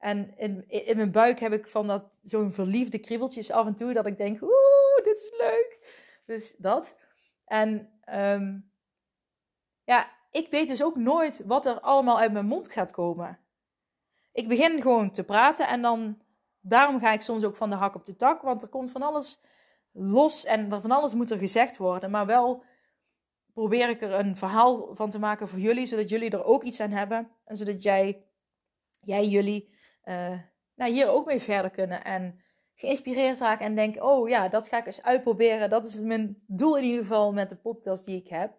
En 0.02 0.36
in, 0.36 0.68
in 0.68 0.96
mijn 0.96 1.10
buik 1.10 1.38
heb 1.40 1.52
ik 1.52 1.66
van 1.66 1.86
dat 1.86 2.04
zo'n 2.22 2.52
verliefde 2.52 2.98
kriebeltjes 2.98 3.50
af 3.50 3.66
en 3.66 3.74
toe. 3.74 3.92
Dat 3.92 4.06
ik 4.06 4.16
denk, 4.16 4.42
oeh, 4.42 5.04
dit 5.04 5.16
is 5.16 5.32
leuk. 5.38 5.78
Dus 6.26 6.54
dat. 6.58 6.96
En 7.44 7.92
um, 8.14 8.70
ja, 9.84 10.10
ik 10.30 10.50
weet 10.50 10.68
dus 10.68 10.82
ook 10.82 10.96
nooit 10.96 11.42
wat 11.46 11.66
er 11.66 11.80
allemaal 11.80 12.18
uit 12.18 12.32
mijn 12.32 12.46
mond 12.46 12.72
gaat 12.72 12.92
komen. 12.92 13.38
Ik 14.32 14.48
begin 14.48 14.80
gewoon 14.80 15.10
te 15.10 15.24
praten 15.24 15.68
en 15.68 15.82
dan, 15.82 16.22
daarom 16.60 17.00
ga 17.00 17.12
ik 17.12 17.20
soms 17.20 17.44
ook 17.44 17.56
van 17.56 17.70
de 17.70 17.76
hak 17.76 17.94
op 17.94 18.04
de 18.04 18.16
tak, 18.16 18.42
want 18.42 18.62
er 18.62 18.68
komt 18.68 18.90
van 18.90 19.02
alles 19.02 19.40
los 19.92 20.44
en 20.44 20.80
van 20.80 20.90
alles 20.90 21.14
moet 21.14 21.30
er 21.30 21.38
gezegd 21.38 21.76
worden. 21.76 22.10
Maar 22.10 22.26
wel 22.26 22.64
probeer 23.52 23.88
ik 23.88 24.02
er 24.02 24.12
een 24.12 24.36
verhaal 24.36 24.94
van 24.94 25.10
te 25.10 25.18
maken 25.18 25.48
voor 25.48 25.58
jullie, 25.58 25.86
zodat 25.86 26.08
jullie 26.08 26.30
er 26.30 26.44
ook 26.44 26.62
iets 26.62 26.80
aan 26.80 26.90
hebben 26.90 27.30
en 27.44 27.56
zodat 27.56 27.82
jij, 27.82 28.24
jij 29.00 29.26
jullie, 29.26 29.80
uh, 30.04 30.38
nou, 30.74 30.90
hier 30.90 31.08
ook 31.08 31.26
mee 31.26 31.40
verder 31.40 31.70
kunnen 31.70 32.04
en 32.04 32.40
geïnspireerd 32.74 33.38
raken 33.38 33.66
en 33.66 33.74
denken, 33.74 34.02
oh 34.02 34.28
ja, 34.28 34.48
dat 34.48 34.68
ga 34.68 34.78
ik 34.78 34.86
eens 34.86 35.02
uitproberen. 35.02 35.70
Dat 35.70 35.84
is 35.84 36.00
mijn 36.00 36.42
doel 36.46 36.76
in 36.76 36.84
ieder 36.84 37.00
geval 37.00 37.32
met 37.32 37.48
de 37.48 37.56
podcast 37.56 38.04
die 38.04 38.16
ik 38.16 38.28
heb. 38.28 38.52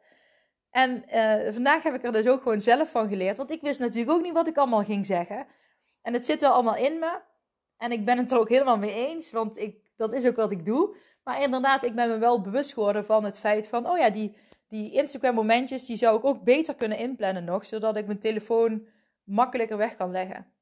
En 0.69 1.03
uh, 1.13 1.53
vandaag 1.53 1.83
heb 1.83 1.93
ik 1.93 2.03
er 2.03 2.11
dus 2.11 2.27
ook 2.27 2.41
gewoon 2.41 2.61
zelf 2.61 2.91
van 2.91 3.07
geleerd. 3.07 3.37
Want 3.37 3.51
ik 3.51 3.61
wist 3.61 3.79
natuurlijk 3.79 4.17
ook 4.17 4.23
niet 4.23 4.33
wat 4.33 4.47
ik 4.47 4.57
allemaal 4.57 4.83
ging 4.83 5.05
zeggen. 5.05 5.47
En 6.01 6.13
het 6.13 6.25
zit 6.25 6.41
wel 6.41 6.53
allemaal 6.53 6.75
in 6.75 6.99
me. 6.99 7.19
En 7.77 7.91
ik 7.91 8.05
ben 8.05 8.17
het 8.17 8.31
er 8.31 8.39
ook 8.39 8.49
helemaal 8.49 8.77
mee 8.77 9.07
eens. 9.07 9.31
Want 9.31 9.57
ik, 9.57 9.91
dat 9.95 10.13
is 10.13 10.25
ook 10.25 10.35
wat 10.35 10.51
ik 10.51 10.65
doe. 10.65 10.95
Maar 11.23 11.41
inderdaad, 11.41 11.83
ik 11.83 11.95
ben 11.95 12.09
me 12.09 12.17
wel 12.17 12.41
bewust 12.41 12.73
geworden 12.73 13.05
van 13.05 13.23
het 13.23 13.39
feit 13.39 13.67
van... 13.67 13.89
Oh 13.89 13.97
ja, 13.97 14.09
die, 14.09 14.37
die 14.67 14.91
Instagram 14.91 15.35
momentjes, 15.35 15.85
die 15.85 15.97
zou 15.97 16.17
ik 16.17 16.25
ook 16.25 16.43
beter 16.43 16.75
kunnen 16.75 16.97
inplannen 16.97 17.43
nog. 17.43 17.65
Zodat 17.65 17.95
ik 17.95 18.05
mijn 18.05 18.19
telefoon 18.19 18.87
makkelijker 19.23 19.77
weg 19.77 19.95
kan 19.95 20.11
leggen. 20.11 20.53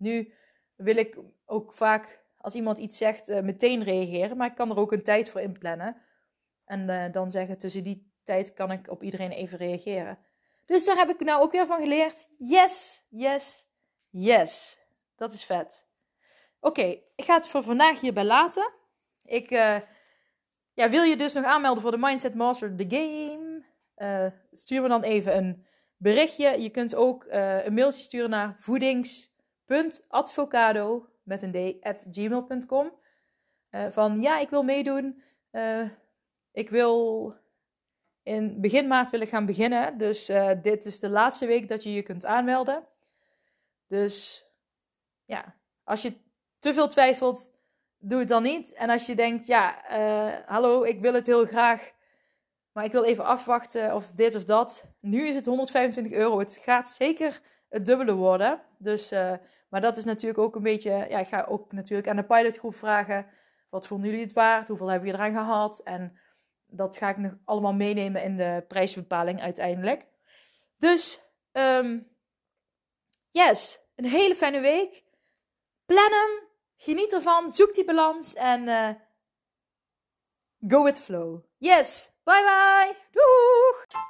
Nu 0.00 0.32
wil 0.76 0.96
ik 0.96 1.18
ook 1.46 1.74
vaak, 1.74 2.24
als 2.36 2.54
iemand 2.54 2.78
iets 2.78 2.96
zegt, 2.96 3.28
uh, 3.28 3.40
meteen 3.40 3.84
reageren. 3.84 4.36
Maar 4.36 4.48
ik 4.48 4.54
kan 4.54 4.70
er 4.70 4.78
ook 4.78 4.92
een 4.92 5.02
tijd 5.02 5.30
voor 5.30 5.40
inplannen. 5.40 6.02
En 6.64 6.88
uh, 6.88 7.12
dan 7.12 7.30
zeggen 7.30 7.58
tussen 7.58 7.84
die 7.84 8.12
tijd 8.24 8.54
kan 8.54 8.70
ik 8.72 8.90
op 8.90 9.02
iedereen 9.02 9.30
even 9.30 9.58
reageren. 9.58 10.18
Dus 10.66 10.84
daar 10.84 10.96
heb 10.96 11.08
ik 11.08 11.20
nou 11.20 11.42
ook 11.42 11.52
weer 11.52 11.66
van 11.66 11.80
geleerd. 11.80 12.28
Yes, 12.38 13.04
yes, 13.08 13.66
yes. 14.08 14.78
Dat 15.16 15.32
is 15.32 15.44
vet. 15.44 15.86
Oké, 16.60 17.00
ik 17.14 17.24
ga 17.24 17.34
het 17.34 17.48
voor 17.48 17.62
vandaag 17.62 18.00
hierbij 18.00 18.24
laten. 18.24 18.72
Ik 19.22 19.50
uh, 19.50 19.76
ja, 20.72 20.90
wil 20.90 21.02
je 21.02 21.16
dus 21.16 21.32
nog 21.32 21.44
aanmelden 21.44 21.82
voor 21.82 21.90
de 21.90 21.98
Mindset 21.98 22.34
Master 22.34 22.76
The 22.76 22.86
Game. 22.88 23.64
Stuur 24.52 24.82
me 24.82 24.88
dan 24.88 25.02
even 25.02 25.36
een 25.36 25.66
berichtje. 25.96 26.62
Je 26.62 26.70
kunt 26.70 26.94
ook 26.94 27.26
een 27.28 27.74
mailtje 27.74 28.02
sturen 28.02 28.30
naar 28.30 28.56
voedings.advocado 29.70 31.06
met 31.22 31.42
een 31.42 31.52
d 31.52 31.84
at 31.84 32.06
gmail.com. 32.10 32.92
van 33.90 34.20
ja, 34.20 34.38
ik 34.38 34.50
wil 34.50 34.62
meedoen. 34.62 35.22
ik 36.52 36.70
wil 36.70 37.34
in 38.22 38.60
begin 38.60 38.86
maart 38.86 39.10
wil 39.10 39.20
ik 39.20 39.28
gaan 39.28 39.46
beginnen. 39.46 39.98
Dus 39.98 40.30
uh, 40.30 40.50
dit 40.62 40.84
is 40.84 40.98
de 40.98 41.10
laatste 41.10 41.46
week 41.46 41.68
dat 41.68 41.82
je 41.82 41.92
je 41.92 42.02
kunt 42.02 42.24
aanmelden. 42.24 42.86
Dus 43.86 44.44
ja, 45.24 45.54
als 45.84 46.02
je 46.02 46.14
te 46.58 46.74
veel 46.74 46.88
twijfelt, 46.88 47.52
doe 47.98 48.18
het 48.18 48.28
dan 48.28 48.42
niet. 48.42 48.72
En 48.72 48.90
als 48.90 49.06
je 49.06 49.14
denkt, 49.14 49.46
ja, 49.46 49.82
hallo, 50.46 50.82
ik 50.82 51.00
wil 51.00 51.14
het 51.14 51.26
heel 51.26 51.46
graag, 51.46 51.92
maar 52.72 52.84
ik 52.84 52.92
wil 52.92 53.04
even 53.04 53.24
afwachten 53.24 53.94
of 53.94 54.10
dit 54.14 54.34
of 54.34 54.44
dat. 54.44 54.84
Nu 55.00 55.26
is 55.26 55.34
het 55.34 55.46
125 55.46 56.12
euro. 56.12 56.38
Het 56.38 56.60
gaat 56.62 56.88
zeker 56.88 57.40
het 57.70 57.86
dubbele 57.86 58.14
worden. 58.14 58.60
Dus, 58.78 59.12
uh, 59.12 59.32
maar 59.68 59.80
dat 59.80 59.96
is 59.96 60.04
natuurlijk 60.04 60.40
ook 60.40 60.54
een 60.54 60.62
beetje, 60.62 60.90
ja, 60.90 61.18
ik 61.18 61.28
ga 61.28 61.44
ook 61.48 61.72
natuurlijk 61.72 62.08
aan 62.08 62.16
de 62.16 62.24
pilotgroep 62.24 62.76
vragen. 62.76 63.26
Wat 63.70 63.86
vonden 63.86 64.08
jullie 64.10 64.24
het 64.24 64.32
waard? 64.32 64.68
Hoeveel 64.68 64.90
hebben 64.90 65.08
je 65.08 65.14
eraan 65.14 65.34
gehad? 65.34 65.80
En 65.80 66.18
dat 66.66 66.96
ga 66.96 67.08
ik 67.08 67.16
nog 67.16 67.32
allemaal 67.44 67.72
meenemen 67.72 68.22
in 68.22 68.36
de 68.36 68.64
prijsbepaling 68.68 69.40
uiteindelijk. 69.40 70.06
Dus, 70.76 71.22
um, 71.52 72.08
yes, 73.30 73.80
een 73.96 74.04
hele 74.04 74.34
fijne 74.34 74.60
week. 74.60 75.04
Plan 75.86 76.10
hem, 76.10 76.48
geniet 76.76 77.12
ervan, 77.12 77.52
zoek 77.52 77.74
die 77.74 77.84
balans 77.84 78.34
en 78.34 78.62
uh, 78.62 78.90
go 80.68 80.84
with 80.84 81.00
flow. 81.00 81.44
Yes, 81.56 82.10
bye 82.24 82.42
bye, 82.42 82.96
doeg! 83.10 84.09